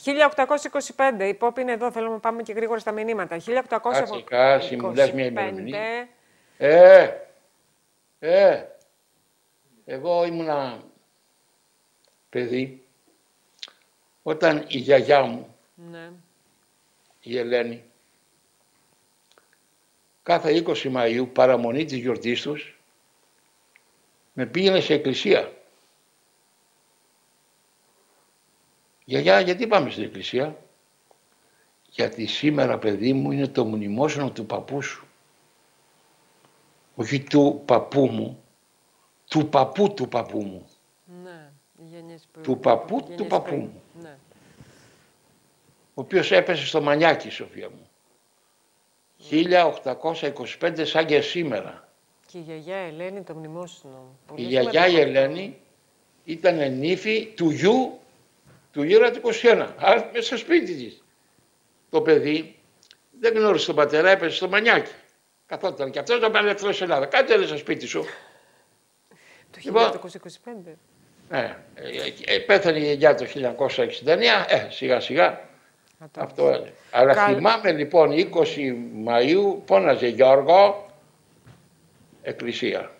[1.17, 3.37] 1825, η Πόπη είναι εδώ, θέλουμε να πάμε και γρήγορα στα μηνύματα.
[3.37, 3.43] 1825.
[3.81, 5.79] Κάτσε, κάτσε, μου λες μια ημερομηνία.
[5.79, 6.07] 25.
[6.57, 7.09] Ε,
[8.19, 8.63] ε,
[9.85, 10.83] εγώ ήμουνα
[12.29, 12.83] παιδί
[14.23, 15.55] όταν η γιαγιά μου,
[15.91, 16.09] Ναι.
[17.21, 17.83] η Ελένη,
[20.23, 22.79] κάθε 20 Μαΐου παραμονή της γιορτής τους
[24.33, 25.51] με πήγαινε σε εκκλησία.
[29.09, 30.57] Γιαγιά, γιατί πάμε στην εκκλησία;
[31.89, 35.05] Γιατί σήμερα παιδί μου είναι το μνημόσυνο του παππού σου.
[36.95, 38.43] Όχι του παππού μου,
[39.29, 40.67] του παππού του παππού μου.
[41.23, 41.49] Ναι.
[41.79, 43.59] Οι γενιές που- Του παππού οι του γενιές παππού πριν.
[43.61, 43.81] μου.
[44.01, 44.17] Ναι.
[45.93, 47.87] ο οποίος έπεσε στο μανιάκι, Σοφία μου.
[49.17, 51.87] 1825 σαν και σήμερα.
[52.25, 54.05] Και η γιαγιά Ελένη το μνημόσυνο.
[54.23, 55.19] Η Πολύ γιαγιά η σημαντικό.
[55.19, 55.57] Ελένη
[56.25, 57.99] ήταν νύφη του γιου
[58.77, 59.67] του γύρα του 21.
[59.77, 61.03] Άρα μέσα στο σπίτι της.
[61.89, 62.55] Το παιδί
[63.19, 64.91] δεν γνώρισε τον πατέρα, έπεσε στο μανιάκι.
[65.45, 67.05] Καθόταν και αυτός να πάει ελεύθερος στην Ελλάδα.
[67.05, 68.05] Κάτσε ρε στο σπίτι σου.
[69.51, 70.77] Το Λοιπόν, 1825.
[71.29, 71.53] Ε, ε,
[72.25, 75.27] ε, πέθανε η γιαγιά το 1969, ε, σιγά σιγά
[75.99, 76.73] Α, το αυτό έλεγε.
[76.91, 78.25] Αλλά Καλ- θυμάμαι λοιπόν 20
[79.07, 80.91] Μαΐου φώναζε Γιώργο
[82.21, 82.91] εκκλησία.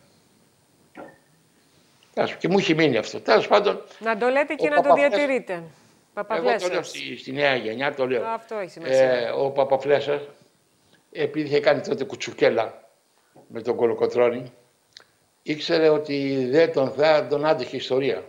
[2.17, 3.19] Τέλος, Και μου έχει μείνει αυτό.
[3.21, 5.53] Τέλος πάντων, Να το λέτε και Ο να το Παπαφλέσσας- διατηρείτε.
[5.53, 5.69] εγώ το
[6.13, 6.71] Παπαφλέσσας.
[6.71, 8.25] λέω στη, στη νέα γενιά, το λέω.
[8.25, 9.11] Αυτό έχει σημασία.
[9.11, 10.21] Ε, ο Παπαφλέσσας,
[11.11, 12.83] επειδή είχε κάνει τότε κουτσουκέλα
[13.47, 14.51] με τον Κολοκοτρώνη,
[15.43, 18.23] ήξερε ότι δεν τον θα τον άντεχε η ιστορία.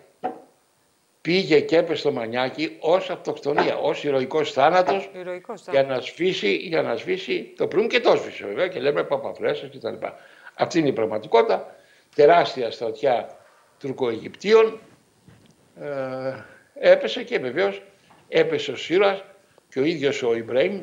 [1.21, 5.73] Πήγε και έπεσε στο μανιάκι ως αυτοκτονία, ως ηρωικός θάνατος Ηρωικός θα.
[5.73, 9.69] για να σβήσει, για να σβήσει το προύν και το σβήσε βέβαια και λέμε παπαφλέσσας
[9.71, 10.17] και τα λοιπά.
[10.55, 11.75] Αυτή είναι η πραγματικότητα.
[12.15, 13.38] Τεράστια στρατιά
[13.79, 14.79] Τουρκοαιγυπτίων
[15.81, 16.35] ε,
[16.75, 17.83] έπεσε και βεβαίως
[18.29, 19.25] έπεσε ο Σύρας
[19.69, 20.83] και ο ίδιος ο Ιμπραήμ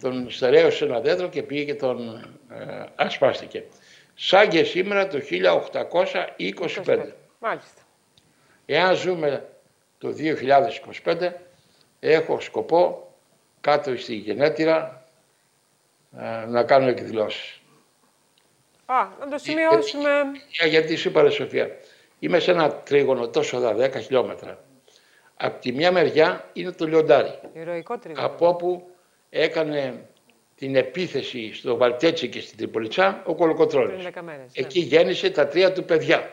[0.00, 2.14] τον στερέωσε σε ένα δέντρο και πήγε και τον
[2.50, 3.64] ε, ασπάστηκε.
[4.14, 7.08] Σαν και σήμερα το 1825.
[7.38, 7.82] Μάλιστα.
[8.66, 9.48] Εάν ζούμε
[9.98, 10.14] το
[11.04, 11.30] 2025,
[12.00, 13.14] έχω σκοπό
[13.60, 15.06] κάτω στη γενέτειρα
[16.18, 17.60] ε, να κάνω εκδηλώσεις.
[18.86, 20.10] Α, να το σημειώσουμε.
[20.58, 21.70] Ε, Γιατί σου είπα ρε Σοφία,
[22.24, 24.64] είμαι σε ένα τρίγωνο τόσο δα, 10 χιλιόμετρα.
[25.36, 28.26] Από τη μια μεριά είναι το λιοντάρι, Ηρωικό τρίγωνο.
[28.26, 28.90] από όπου
[29.30, 30.06] έκανε
[30.56, 34.02] την επίθεση στο Βαλτέτσι και στην Τριπολιτσά ο Κολοκοτρώνης.
[34.02, 34.50] Πριν 10 μέρες.
[34.54, 36.30] Εκεί γέννησε τα τρία του παιδιά.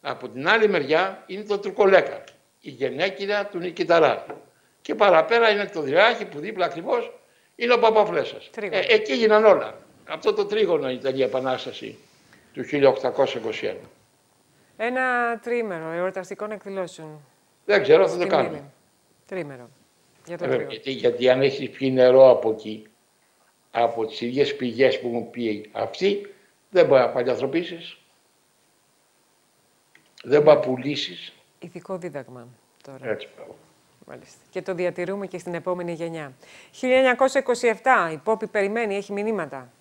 [0.00, 2.24] Από την άλλη μεριά είναι το Τουρκολέκα,
[2.60, 4.26] η γενέκυρα του Νικηταρά.
[4.82, 7.12] Και παραπέρα είναι το Δράχη που δίπλα ακριβώς
[7.56, 8.50] είναι ο Παπαφλέσσας.
[8.50, 8.82] Τρίγωνο.
[8.88, 9.78] Ε, εκεί έγιναν όλα.
[10.04, 11.98] Αυτό το τρίγωνο ήταν η Επανάσταση
[12.52, 13.74] του 1821.
[14.82, 17.20] Ένα τρίμερο εορταστικών εκδηλώσεων.
[17.64, 18.48] Δεν ξέρω, θα το Στη κάνουμε.
[18.50, 18.64] Μήλη.
[19.26, 19.68] Τρίμερο.
[20.26, 20.70] Για το Ε, βέβαια, τρίγωνο.
[20.70, 22.86] γιατί, γιατί αν έχεις πιει νερό από εκεί,
[23.70, 26.34] από τις ίδιες πηγές που μου πει αυτή,
[26.70, 27.98] δεν μπορεί να παλιανθρωπίσεις.
[30.22, 31.32] Δεν μπορεί να πουλήσεις.
[31.58, 32.48] Ηθικό δίδαγμα
[32.82, 33.08] τώρα.
[33.08, 33.54] Έτσι πράγμα.
[34.06, 34.38] Μάλιστα.
[34.50, 36.32] Και το διατηρούμε και στην επόμενη γενιά.
[36.80, 39.72] 1927, η Πόπη περιμένει, έχει μηνύματα.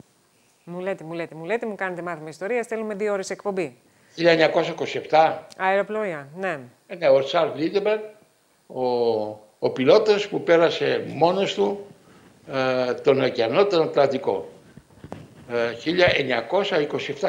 [0.63, 3.77] Μου λέτε, μου λέτε, μου λέτε, μου κάνετε μάθημα ιστορίας, στέλνουμε δύο ώρες εκπομπή.
[4.17, 6.59] 1927, Αεροπλοΐα, ναι.
[6.87, 7.97] ε, ναι, ο Τσαρλς Λίντμπεργκ,
[8.67, 8.83] ο,
[9.59, 11.85] ο πιλότος που πέρασε μόνος του
[12.53, 14.49] ε, τον ωκεανό, τον Ατλαντικό.
[15.51, 15.71] Ε,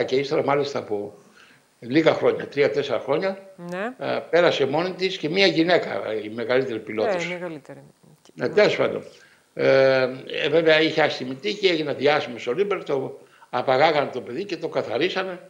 [0.01, 1.15] 1927 και ύστερα μάλιστα από
[1.81, 4.07] λίγα χρόνια, τρία-τέσσερα χρόνια, Ναι.
[4.07, 7.25] ε, πέρασε μόνη της και μία γυναίκα, η μεγαλύτερη πιλότος.
[7.25, 7.81] Ε, μεγαλύτερη.
[8.41, 9.05] Ε, τέλος πάντων.
[9.55, 10.03] Ε,
[10.43, 13.19] ε, βέβαια είχε αστιμητή και έγινε διάσημος ο Λίντμπεργκ, το
[13.51, 15.41] απαγάγανε το παιδί και το καθαρίσανε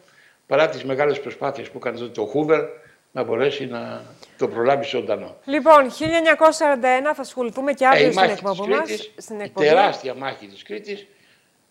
[0.51, 2.61] παρά τις μεγάλες προσπάθειες που έκανε τότε το Χούβερ
[3.13, 4.03] να μπορέσει να
[4.39, 5.37] το προλάβει ζωντανό.
[5.45, 8.87] Λοιπόν, 1941 θα ασχοληθούμε και Ε, αύριο η στην μάχη εκπομπή της μας.
[8.89, 9.67] Κρήτης, Στην η εκπομπή.
[9.67, 11.07] τεράστια μάχη της Κρήτης.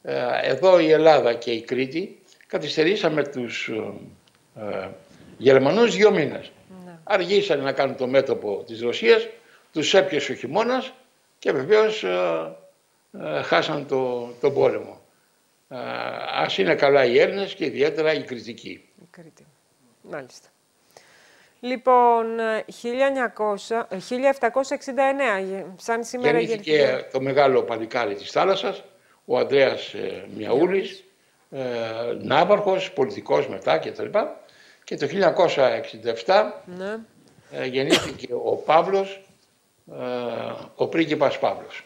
[0.04, 3.68] Ε, εδώ η Ελλάδα και η Κρήτη καθυστερήσαμε τους
[4.56, 4.88] ε, ε,
[5.38, 6.52] Γερμανούς δύο μήνες.
[6.86, 6.92] Ναι.
[7.04, 9.28] Αργήσανε να κάνουν το μέτωπο της Ρωσίας,
[9.74, 10.92] τους έπιασε ο χειμώνας
[11.40, 12.56] και βεβαίως ε,
[13.38, 14.99] ε, χάσαν το, τον πόλεμο.
[15.70, 15.78] Ε,
[16.34, 18.70] ας είναι καλά οι Έλληνες και ιδιαίτερα οι Κρητικοί.
[19.02, 19.46] Η Κρήτη.
[20.02, 20.48] Μάλιστα.
[21.60, 27.08] Λοιπόν, ε, 1900, ε, 1769, ε, σαν σήμερα Γεννήθηκε γεννήθηκε.
[27.12, 28.84] το μεγάλο παλικάρι της θάλασσας,
[29.26, 31.04] ο Ανδρέας ε, Μιαούλης,
[31.52, 31.60] ε,
[32.22, 34.18] ναύαρχος, πολιτικός μετά κτλ.
[34.84, 36.98] Και το 1967 Ναι.
[37.52, 39.22] ε, γεννήθηκε ο Παύλος,
[39.92, 39.96] ε,
[40.76, 41.84] ο πρίγκιπας Παύλος.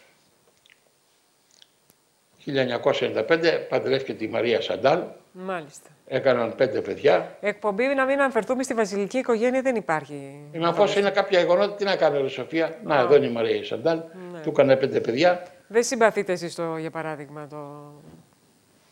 [2.46, 5.90] 1995 παντρεύτηκε τη Μαρία Σαντάλ, Μάλιστα.
[6.08, 7.38] έκαναν πέντε παιδιά.
[7.42, 10.40] Εκπομπή να μην αναφερθούμε στη βασιλική οικογένεια δεν υπάρχει.
[10.52, 13.32] Ε, Μα πώς είναι κάποια γεγονότα, τι να κάνει η Σοφία; Να, εδώ είναι η
[13.32, 14.40] Μαρία Σαντάλ, Ναι.
[14.40, 15.44] του έκανε πέντε παιδιά.
[15.68, 17.92] Δεν συμπαθείτε εσείς το, για παράδειγμα, το,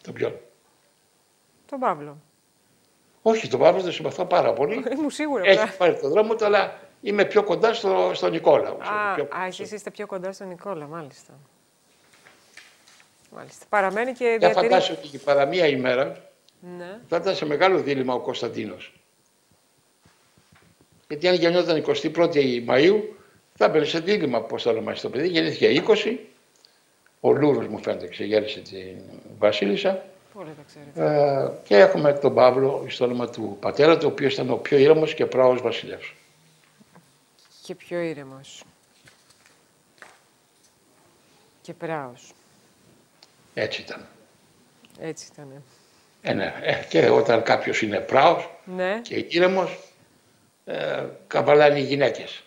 [0.04, 0.34] Το ποιον;
[1.66, 2.18] τον Παύλο.
[3.22, 4.84] Όχι, τον Παύλο τον συμπαθώ πάρα πολύ.
[4.98, 5.44] Ήμουν σίγουρα.
[5.46, 8.74] Έχει πάρει το δρόμο του, αλλά είμαι πιο κοντά στο, στον Νικόλαο.
[8.74, 9.24] Α, πιο...
[9.24, 11.34] α, εσείς είστε πιο κοντά στον Νικόλα, μάλιστα.
[13.36, 13.66] Μάλιστα.
[13.70, 14.68] Παραμένει και Για διατηρεί...
[14.68, 16.30] φαντάσου ότι παρά μία ημέρα
[16.78, 17.00] Ναι.
[17.08, 18.94] θα ήταν σε μεγάλο δίλημα ο Κωνσταντίνος.
[21.08, 23.00] Γιατί αν γεννιόταν 21η Μαΐου,
[23.56, 25.28] θα έμπαινε σε δίλημα πώς θα ονομάσει το παιδί.
[25.28, 26.18] Γεννήθηκε 20,
[27.20, 28.98] ο Λούρος μου φαίνεται ξεγέρισε την
[29.38, 30.06] Βασίλισσα.
[30.34, 31.16] Πολύ τα ξέρετε.
[31.44, 34.78] Ε, και έχουμε τον Παύλο στο όνομα του πατέρα του, ο οποίος ήταν ο πιο
[34.78, 36.14] ήρεμος και πράος βασιλεύς.
[37.64, 38.64] Και πιο ήρεμος.
[41.62, 42.32] Και πράος.
[43.54, 44.08] Έτσι ήταν.
[45.00, 45.64] Έτσι ήταν.
[46.22, 46.54] Ε, ναι.
[46.62, 49.00] Ε, και όταν κάποιος είναι πράος Ναι.
[49.02, 49.80] και ήρεμος,
[50.66, 52.44] ε, καβαλάνε οι γυναίκες.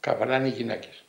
[0.00, 1.04] Καβαλάνε οι γυναίκες.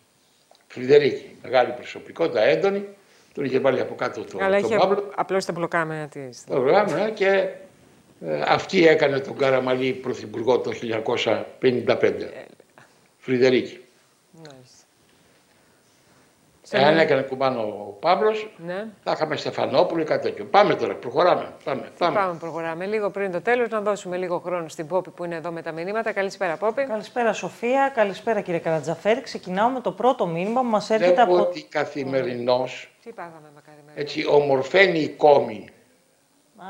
[0.67, 2.87] Φρυδερίκη, μεγάλη προσωπικότητα, έντονη,
[3.33, 5.11] τον είχε βάλει από κάτω το, Αλλά τον είχε Παύλο.
[5.15, 6.43] απλώς τα μπλοκάμενα της.
[6.45, 7.49] Το πρόγραμμα ε, και
[8.21, 10.71] ε, αυτή έκανε τον Καραμαλή πρωθυπουργό το
[11.61, 12.13] 1955.
[13.17, 13.79] Φρυδερίκη.
[13.79, 13.90] Μάλιστα.
[16.73, 18.85] Εάν έκανε κουμπάνο ο Παύλος, Ναι.
[19.03, 20.45] θα είχαμε Στεφανόπουλο ή κάτι τέτοιο.
[20.45, 21.53] Πάμε τώρα, προχωράμε.
[21.63, 22.15] Πάμε, πάμε.
[22.19, 22.85] Πάμε, προχωράμε.
[22.85, 25.71] Λίγο πριν το τέλος, να δώσουμε λίγο χρόνο στην Πόπη που είναι εδώ με τα
[25.71, 26.11] μηνύματα.
[26.11, 26.83] Καλησπέρα, Πόπη.
[26.85, 29.21] Καλησπέρα Σοφία, καλησπέρα κύριε Καρατζαφέρη.
[29.21, 31.41] Ξεκινάω με το πρώτο μήνυμα που μας έρχεται Βλέπω από...
[31.41, 33.99] ότι καθημερινώς Τι πάθαμε με καλημέρα.
[33.99, 35.69] έτσι ομορφαίνει η κόμη
[36.57, 36.65] Α,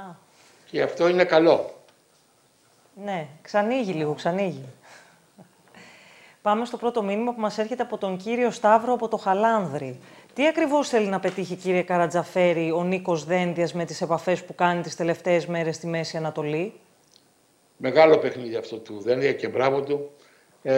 [0.65, 1.73] και αυτό είναι καλό.
[3.03, 4.65] ναι, ξανοίγει λίγο, ξανοίγει.
[6.41, 9.99] Πάμε στο πρώτο μήνυμα που μας έρχεται από τον κύριο Σταύρο από το Χαλάνδρη.
[10.33, 14.81] Τι ακριβώς θέλει να πετύχει κύριε Καρατζαφέρη ο Νίκος Δέντιας με τις επαφές που κάνει
[14.81, 16.73] τις τελευταίες μέρες στη Μέση Ανατολή;
[17.77, 20.09] Μεγάλο παιχνίδι αυτό του Δένδια και μπράβο του.
[20.61, 20.73] Ε,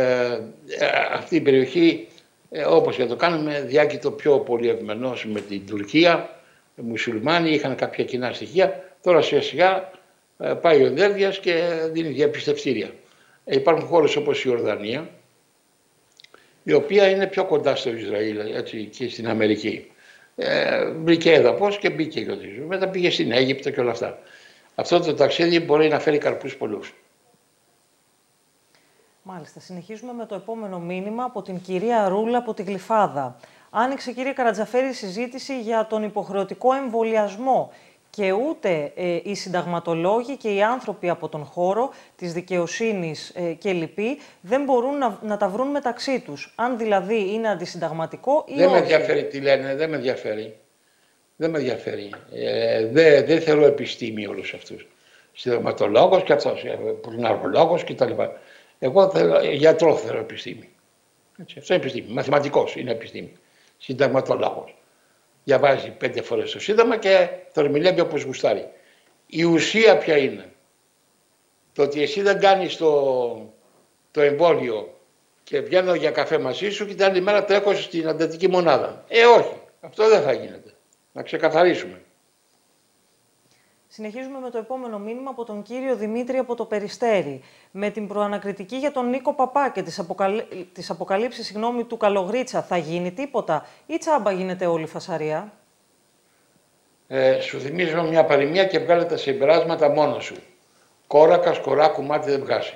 [0.68, 2.08] ε, αυτή η περιοχή,
[2.50, 6.30] ε, όπως και το κάνουμε, διάκειτο πιο πολύ ευμενός με την Τουρκία.
[6.76, 8.84] Οι μουσουλμάνοι είχαν κάποια κοινά στοιχεία.
[9.02, 9.90] Τώρα σιγά σιγά
[10.38, 12.92] ε, πάει ο Δένδιας και δίνει διαπιστευτήρια.
[13.46, 15.10] Ε, υπάρχουν χώρες όπως η Ορδανία,
[16.64, 19.92] η οποία είναι πιο κοντά στο Ισραήλ έτσι, και στην Αμερική.
[20.36, 22.62] Ε, μπήκε έδαφος και μπήκε και ο Ισραήλ.
[22.62, 24.20] Μετά πήγε στην Αίγυπτο και όλα αυτά.
[24.76, 26.94] Αυτό το ταξίδι μπορεί να φέρει καρπούς πολλούς.
[29.24, 33.36] Μάλιστα, συνεχίζουμε με το επόμενο μήνυμα από την κυρία Ρούλα από τη Γλυφάδα.
[33.70, 37.72] Άνοιξε κύριε Καρατζαφέρη η συζήτηση για τον υποχρεωτικό εμβολιασμό
[38.16, 43.72] και ούτε ε, οι συνταγματολόγοι και οι άνθρωποι από τον χώρο της δικαιοσύνης ε, και
[43.72, 46.54] λοιποί δεν μπορούν να, να τα βρουν μεταξύ τους.
[46.56, 48.82] Αν δηλαδή είναι αντισυνταγματικό ή Δεν με όχι.
[48.82, 50.58] ενδιαφέρει τι λένε, δεν με ενδιαφέρει.
[51.36, 52.10] Δεν με ενδιαφέρει.
[52.34, 54.88] Ε, δεν, δεν θεωρώ επιστήμη όλους αυτούς.
[55.34, 58.12] Συνταγματολόγος και αυτός, ε, προναρχολόγος κτλ.
[58.80, 60.70] Εγώ θέλω, γιατρό θεωρώ επιστήμη.
[61.42, 62.14] Έτσι, αυτό είναι επιστήμη.
[62.14, 63.32] Μαθηματικός είναι επιστήμη.
[63.78, 64.76] συνταγματολόγος.
[65.44, 68.68] Διαβάζει πέντε φορές το Σύνταγμα και το ερμηνεύει όπως γουστάρει.
[69.26, 70.52] Η ουσία ποια είναι;
[71.74, 73.54] Το ότι εσύ δεν κάνεις το,
[74.12, 75.00] το εμβόλιο
[75.44, 79.04] και βγαίνω για καφέ μαζί σου και την άλλη μέρα τρέχω στην αντατική μονάδα.
[79.08, 79.62] Ε, όχι.
[79.82, 80.74] Αυτό δεν θα γίνεται.
[81.12, 82.02] Να ξεκαθαρίσουμε.
[83.96, 87.42] Συνεχίζουμε με το επόμενο μήνυμα από τον κύριο Δημήτρη από το Περιστέρι.
[87.72, 90.68] Με την προανακριτική για τον Νίκο Παπά και τις, αποκαλύ...
[90.74, 95.54] τις αποκαλύψεις συγγνώμη, του Καλογρίτσα θα γίνει τίποτα ή τσάμπα γίνεται όλη η φασαρία;
[97.08, 100.36] Ε, σου θυμίζω μια παροιμία και βγάλε τα συμπεράσματα μόνος σου.
[101.08, 102.74] Κόρακα, κοράκου, μάτι δεν βγάζει.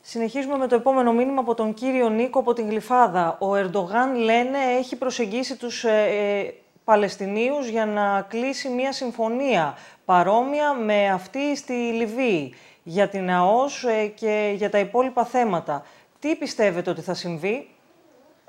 [0.00, 3.36] Συνεχίζουμε με το επόμενο μήνυμα από τον κύριο Νίκο από την Γλυφάδα.
[3.40, 6.54] Ο Ερντογάν, λένε, έχει προσεγγίσει τους ε, ε,
[6.88, 14.06] Παλαιστινίους για να κλείσει μια συμφωνία παρόμοια με αυτή στη Λιβύη για την ΑΟΣ ε,
[14.06, 15.86] και για τα υπόλοιπα θέματα.
[16.18, 17.68] Τι πιστεύετε ότι θα συμβεί;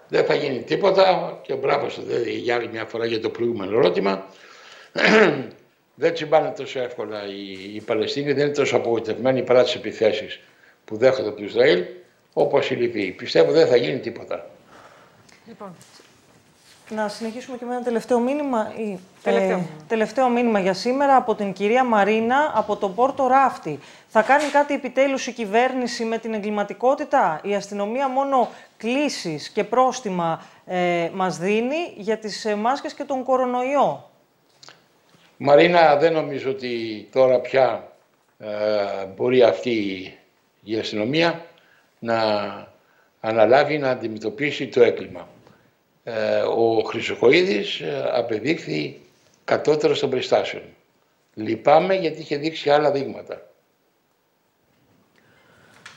[0.07, 3.77] Δεν θα γίνει τίποτα και μπράβο σου δηλαδή, για άλλη μια φορά για το προηγούμενο
[3.77, 4.25] ερώτημα.
[6.01, 10.39] δεν τσιμπάνε τόσο εύκολα οι, οι Παλαιστίνοι, δεν είναι τόσο απογοητευμένοι παρά τις επιθέσεις
[10.85, 11.85] που δέχονται από το Ισραήλ,
[12.33, 13.11] όπως η Λιβύη.
[13.11, 14.49] Πιστεύω δεν θα γίνει τίποτα.
[15.47, 15.75] Λοιπόν,
[16.89, 18.73] να συνεχίσουμε και με ένα τελευταίο μήνυμα.
[18.77, 19.57] Ή, τελευταίο.
[19.57, 23.79] Ε, τελευταίο μήνυμα για σήμερα από την κυρία Μαρίνα από τον Πόρτο Ράφτη.
[24.07, 30.45] Θα κάνει κάτι επιτέλους η κυβέρνηση με την εγκληματικότητα; Η αστυνομία μόνο κλήσεις και πρόστιμα
[30.65, 34.09] ε, μας δίνει για τις ε, μάσκες και τον κορονοϊό;
[35.37, 37.91] Μαρίνα, δεν νομίζω ότι τώρα πια
[38.39, 38.47] ε,
[39.15, 39.73] μπορεί αυτή
[40.63, 41.45] η αστυνομία
[41.99, 42.17] να
[43.21, 45.27] αναλάβει να αντιμετωπίσει το έγκλημα.
[46.03, 49.01] Ε, ο Χρυσοκοίδης ε, απεδείχθη
[49.45, 50.63] κατώτερος των περιστάσεων.
[51.33, 53.41] Λυπάμαι γιατί είχε δείξει άλλα δείγματα.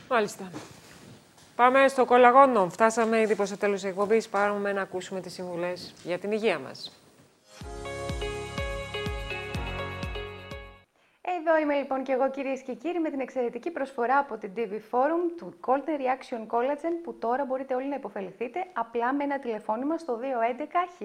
[0.09, 0.51] Μάλιστα.
[1.57, 2.69] Πάμε στο κολαγόνο.
[2.71, 4.29] Φτάσαμε ήδη προς το τέλος της εκπομπής.
[4.29, 6.93] Πάρουμε να ακούσουμε τις συμβουλές για την υγεία μας.
[11.25, 14.73] Εδώ είμαι λοιπόν και εγώ κυρίες και κύριοι με την εξαιρετική προσφορά από την TV
[14.73, 19.99] Forum του Golden Reaction Collagen που τώρα μπορείτε όλοι να υποφεληθείτε απλά με ένα τηλεφώνημα
[19.99, 20.21] στο
[20.99, 21.05] 211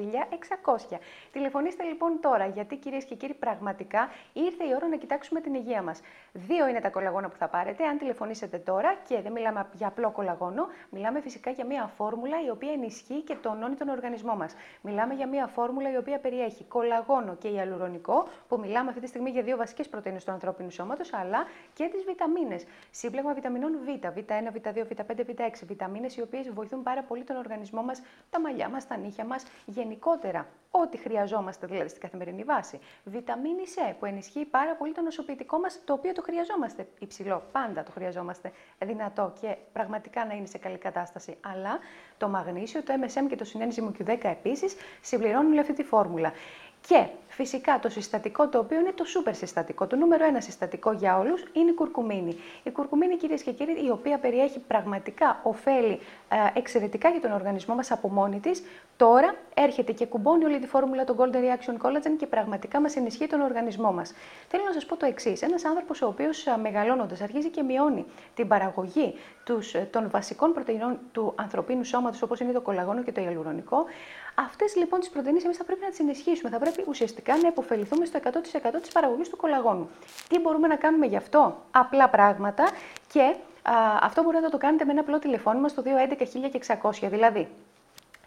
[0.94, 0.98] 1600.
[1.32, 5.82] Τηλεφωνήστε λοιπόν τώρα γιατί κυρίες και κύριοι πραγματικά ήρθε η ώρα να κοιτάξουμε την υγεία
[5.82, 6.02] μας.
[6.34, 10.12] Δύο είναι τα κολαγόνα που θα πάρετε αν τηλεφωνήσετε τώρα και δεν μιλάμε για απλό
[10.12, 14.56] κολαγόνο, μιλάμε φυσικά για μια φόρμουλα η οποία ενισχύει και τονώνει τον οργανισμό μας.
[14.82, 19.30] Μιλάμε για μια φόρμουλα η οποία περιέχει κολαγόνο και ιαλουρονικό που μιλάμε αυτή τη στιγμή
[19.30, 22.66] για δύο βασικές πρωτενε του ανθρώπινου σώματος, αλλά και τις βιταμίνες.
[22.92, 25.66] Σύμπλεγμα βιταμινών Β, Β1, Β2, Β5, Β6.
[25.68, 29.44] Βιταμίνες οι οποίες βοηθούν πάρα πολύ τον οργανισμό μας, τα μαλλιά μας, τα νύχια μας,
[29.66, 30.48] γενικότερα.
[30.72, 32.80] Ό,τι χρειαζόμαστε δηλαδή στην καθημερινή βάση.
[33.04, 36.88] Βιταμίνη C που ενισχύει πάρα πολύ το νοσοποιητικό μας, το οποίο το χρειαζόμαστε.
[37.00, 38.52] Υψηλό, πάντα το χρειαζόμαστε.
[38.80, 41.38] Δυνατό και πραγματικά να είναι σε καλή κατάσταση.
[41.42, 41.80] Αλλά
[42.18, 46.32] το μαγνήσιο, το MSM και το συνένζυμο Q10 επίσης συμπληρώνουν όλη αυτή τη φόρμουλα.
[46.88, 51.18] Και φυσικά το συστατικό το οποίο είναι το σούπερ συστατικό, το νούμερο ένα συστατικό για
[51.18, 52.38] όλους είναι η κουρκουμίνη.
[52.64, 57.76] Η κουρκουμίνη κυρίες και κύριοι η οποία περιέχει πραγματικά ωφέλη ε, εξαιρετικά για τον οργανισμό
[57.76, 58.64] μας από μόνη της,
[58.98, 63.28] τώρα έρχεται και κουμπώνει όλη τη φόρμουλα των Golden Reaction Collagen και πραγματικά μας ενισχύει
[63.28, 64.14] τον οργανισμό μας.
[64.48, 65.42] Θέλω να σας πω το εξής.
[65.42, 69.14] Ένας άνθρωπος ο οποίος ε, μεγαλώνοντας αρχίζει και μειώνει την παραγωγή
[69.48, 73.86] τους, ε, των βασικών πρωτεϊνών του ανθρωπίνου σώματος όπως είναι το κολαγόνο και το ιαλουρονικό,
[74.40, 76.50] Αυτές λοιπόν τις πρωτενε εμείς θα πρέπει να τις ενισχύσουμε.
[76.50, 79.90] Θα πρέπει ουσιαστικά να υποφεληθούμε στο 100% της παραγωγής του κολαγόνου.
[80.30, 82.70] Τι μπορούμε να κάνουμε γι' αυτό, απλά πράγματα
[83.12, 87.10] και α, αυτό μπορείτε να το κάνετε με ένα απλό τηλεφώνημα στο 211 1600.
[87.10, 87.48] Δηλαδή,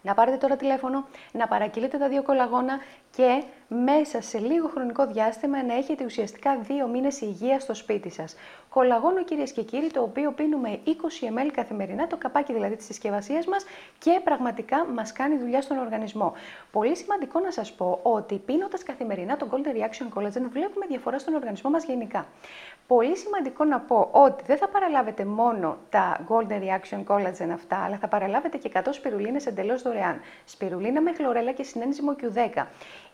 [0.02, 2.78] να πάρετε τώρα τηλέφωνο, να παρακυλείτε τα δύο κολαγόνα
[3.16, 8.36] και μέσα σε λίγο χρονικό διάστημα να έχετε ουσιαστικά δύο μήνες υγείας στο σπίτι σας.
[8.68, 13.46] Κολαγόνο κυρίες και κύριοι, το οποίο πίνουμε 20 ml καθημερινά, το καπάκι δηλαδή της συσκευασίας
[13.46, 13.64] μας
[13.98, 16.32] και πραγματικά μας κάνει δουλειά στον οργανισμό.
[16.72, 21.34] Πολύ σημαντικό να σας πω ότι πίνοντας καθημερινά το Golden Reaction Collagen βλέπουμε διαφορά στον
[21.34, 22.26] οργανισμό μας γενικά.
[22.96, 27.96] Πολύ σημαντικό να πω ότι δεν θα παραλάβετε μόνο τα Golden Reaction Collagen αυτά, αλλά
[27.96, 30.20] θα παραλάβετε και 100 σπιρουλίνες εντελώς δωρεάν.
[30.44, 32.64] Σπιρουλίνα με χλωρέλα και συνένζυμο Q10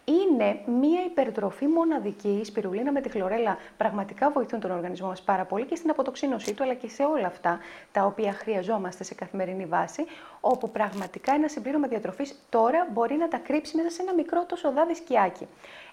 [0.04, 2.28] είναι μία υπερτροφή μοναδική.
[2.28, 6.54] Η σπιρουλίνα με τη χλωρέλα πραγματικά βοηθούν τον οργανισμό μας πάρα πολύ και στην αποτοξίνωσή
[6.54, 7.58] του, αλλά και σε όλα αυτά
[7.92, 10.04] τα οποία χρειαζόμαστε σε καθημερινή βάση,
[10.40, 14.56] όπου πραγματικά ένα συμπλήρωμα διατροφής τώρα μπορεί να τα κρύψει μέσα σε ένα μικρό το
[14.56, 15.46] σοδάδι σκιάκι.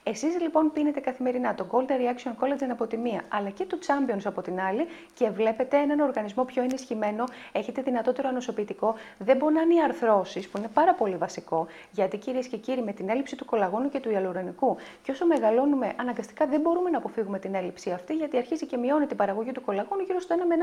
[0.06, 4.22] Εσείς λοιπόν πίνετε καθημερινά το Golden Reaction Collagen από τη μία, αλλά και το Champions
[4.24, 9.82] από την άλλη και βλέπετε έναν οργανισμό πιο ενισχυμένο, έχετε δυνατότερο ανοσοποιητικό, δεν πονάνε οι
[9.82, 11.68] αρθρώσεις, που είναι πάρα πολύ βασικό.
[11.91, 15.93] Γιατί κυρίες και κύριοι, με την έλλειψη του κολαγόνου και του ιαλουρονικού, και όσο μεγαλώνουμε,
[15.95, 19.62] αναγκαστικά δεν μπορούμε να αποφύγουμε την έλλειψη αυτή, γιατί αρχίζει και μειώνει την παραγωγή του
[19.62, 20.56] κολαγόνου γύρω στο 1 με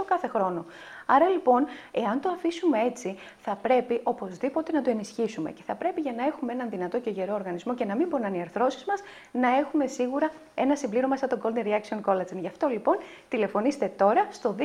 [0.00, 0.64] 1,5% κάθε χρόνο.
[1.06, 6.00] Άρα λοιπόν, εάν το αφήσουμε έτσι, θα πρέπει οπωσδήποτε να το ενισχύσουμε και θα πρέπει
[6.00, 8.40] για να έχουμε έναν δυνατό και γερό οργανισμό και να μην πονάνε οι
[8.78, 9.00] αρθρώσει μας,
[9.32, 12.36] να έχουμε σίγουρα ένα συμπλήρωμα σαν το Golden Reaction Collagen.
[12.40, 12.96] Γι' αυτό λοιπόν
[13.28, 14.62] τηλεφωνήστε τώρα στο 211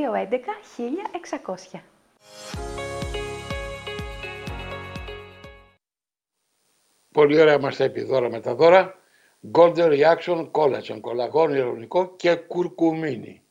[1.74, 1.80] 1600.
[7.11, 8.95] Πολύ ωραία μας τα πει δώρα με τα δώρα.
[9.51, 13.41] Golden Reaction Collagen, κολαγόν ηρωνικό και κουρκουμίνι.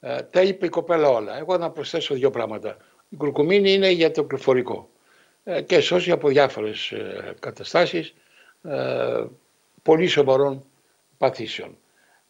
[0.00, 1.38] Ε, τα είπε η κοπέλα όλα.
[1.38, 2.76] Εγώ να προσθέσω δύο πράγματα.
[3.08, 4.90] Η κουρκουμίνη είναι για το πληροφορικό
[5.44, 8.14] ε, και σώσει από διάφορες ε, καταστάσεις
[8.62, 9.24] ε,
[9.82, 10.64] πολύ σοβαρών
[11.18, 11.76] παθήσεων.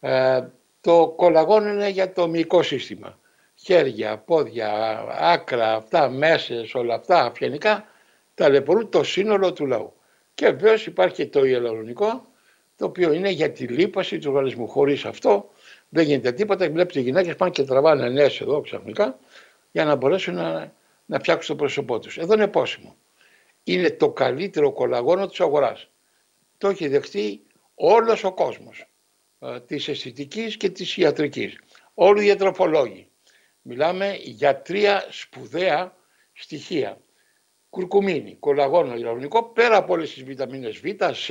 [0.00, 0.42] Ε,
[0.80, 3.18] το κολαγόν είναι για το μυϊκό σύστημα.
[3.54, 7.84] Χέρια, πόδια, άκρα, αυτά, μέσες, όλα αυτά, αυγενικά,
[8.34, 9.92] ταλαιπωρούν το σύνολο του λαού.
[10.34, 12.26] Και βεβαίως υπάρχει και το ιελαρονικό,
[12.76, 14.68] το οποίο είναι για τη λίπαση του οργανισμού.
[14.68, 15.48] Χωρίς αυτό
[15.88, 16.70] δεν γίνεται τίποτα.
[16.70, 19.18] Βλέπετε οι γυναίκες πάνε και τραβάνε νέες εδώ ξαφνικά
[19.72, 20.72] για να μπορέσουν να,
[21.06, 22.18] να φτιάξουν το πρόσωπό τους.
[22.18, 22.96] Εδώ είναι πόσιμο.
[23.64, 25.89] Είναι το καλύτερο κολαγόνο της αγοράς.
[26.60, 27.42] Το έχει δεχτεί
[27.74, 28.86] όλος ο κόσμος
[29.38, 31.58] ε, της αισθητικής και της ιατρικής.
[31.94, 33.08] Όλοι οι διατροφολόγοι.
[33.62, 35.96] Μιλάμε για τρία σπουδαία
[36.32, 36.98] στοιχεία
[37.70, 41.30] κουρκουμίνη, κολαγόνο υδραυλικό, πέρα από όλες τις βιταμίνες Β, Σ,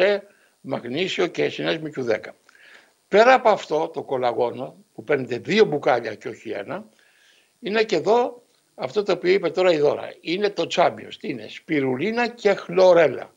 [0.62, 2.20] μαγνήσιο και συνέσμι Q10.
[3.08, 6.90] Πέρα από αυτό το κολαγόνο, που παίρνετε δύο μπουκάλια και όχι ένα,
[7.60, 8.44] είναι και εδώ
[8.76, 10.14] αυτό το οποίο είπε τώρα η Δώρα.
[10.22, 11.18] Είναι το τσάμπιος.
[11.18, 13.34] Τι είναι, σπιρουλίνα και χλωρέλα.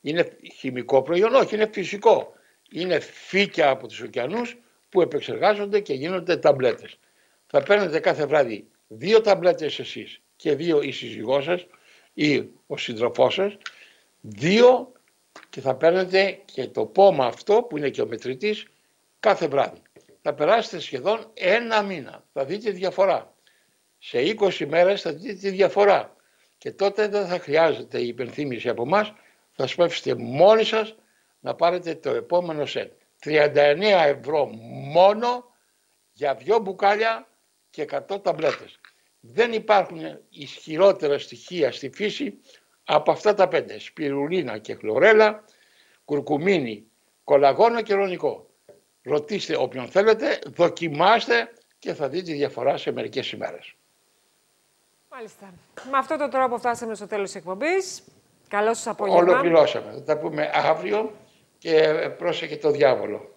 [0.00, 2.32] Είναι χημικό προϊόν, όχι, είναι φυσικό.
[2.70, 4.56] Είναι φύκια από τους ωκεανούς
[4.88, 6.98] που επεξεργάζονται και γίνονται ταμπλέτες.
[7.46, 11.66] Θα παίρνετε κάθε βράδυ δύο ταμπλέτες εσείς και δύο η σύζυγός σας,
[12.14, 13.56] ή ο σύντροφός σας,
[14.20, 14.92] δύο
[15.50, 18.66] και θα παίρνετε και το πόμα αυτό που είναι και ο μετρητής
[19.20, 19.82] κάθε βράδυ.
[20.22, 23.34] Θα περάσετε σχεδόν ένα μήνα, θα δείτε διαφορά.
[23.98, 26.16] Σε 20 μέρες θα δείτε τη διαφορά
[26.58, 29.12] και τότε δεν θα χρειάζεται η υπενθύμηση από εμάς,
[29.52, 30.94] θα σπεύσετε μόνοι σας
[31.40, 32.92] να πάρετε το επόμενο σετ.
[33.24, 34.46] 39 ευρώ
[34.92, 35.54] μόνο
[36.12, 37.28] για δυο μπουκάλια
[37.70, 38.80] και 100 ταμπλέτες.
[39.20, 42.40] Δεν υπάρχουν ισχυρότερα στοιχεία στη φύση
[42.84, 43.78] από αυτά τα πέντε.
[43.78, 45.44] Σπιρουλίνα και χλωρέλα,
[46.04, 46.86] κουρκουμίνι,
[47.24, 48.50] κολαγόνο και ρονικό.
[49.02, 53.74] Ρωτήστε όποιον θέλετε, δοκιμάστε και θα δείτε διαφορά σε μερικές ημέρες.
[55.10, 55.54] Μάλιστα.
[55.90, 58.02] Με αυτόν τον τρόπο φτάσαμε στο τέλος της εκπομπής.
[58.50, 59.20] Καλό σας απόγευμα.
[59.20, 59.92] Ολοκληρώσαμε.
[59.92, 61.12] Θα τα πούμε αύριο
[61.58, 61.70] και
[62.18, 63.34] πρόσεχε το διάβολο.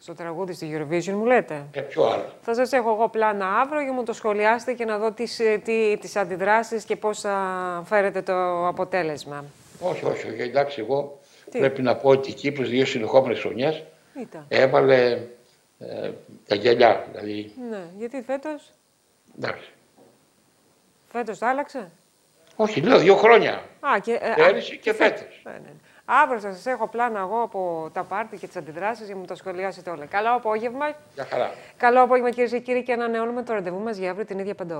[0.00, 3.80] Στο τραγούδι στη Eurovision μου λέτε; Ε, ποιο άλλο; Θα σας έχω εγώ πλάνα αύριο
[3.80, 7.82] για μου το σχολιάσετε και να δω τις, ε, τι, τις αντιδράσεις και πώς θα
[7.86, 9.44] φέρετε το αποτέλεσμα.
[9.80, 10.42] Όχι, όχι, όχι.
[10.42, 11.18] Εντάξει, εγώ
[11.50, 13.84] πρέπει να πω ότι η Κύπρος δύο συνεχόμενες χρονιές
[14.20, 14.44] Ήταν.
[14.48, 15.20] έβαλε
[15.78, 16.10] ε,
[16.46, 17.06] τα γυαλιά.
[17.10, 18.72] Δηλαδή, Ναι, γιατί φέτος,
[19.38, 19.70] εντάξει.
[21.12, 21.90] φέτος το άλλαξε;
[22.60, 23.52] Όχι, λέω δύο χρόνια.
[23.80, 25.40] Α, και, ε, Πέρυσι α, και φέτος.
[25.44, 25.70] Ναι, ναι.
[26.04, 29.26] Αύριο θα σας έχω πλάνα εγώ από τα πάρτι και τις αντιδράσεις για να μου
[29.26, 30.04] το σχολιάσετε όλα.
[30.04, 30.86] Καλό απόγευμα.
[31.14, 31.50] Για χαρά.
[31.76, 34.76] Καλό απόγευμα κυρίες και κύριοι και ανανεώνουμε το ραντεβού μας για αύριο την ίδια πεντώρα.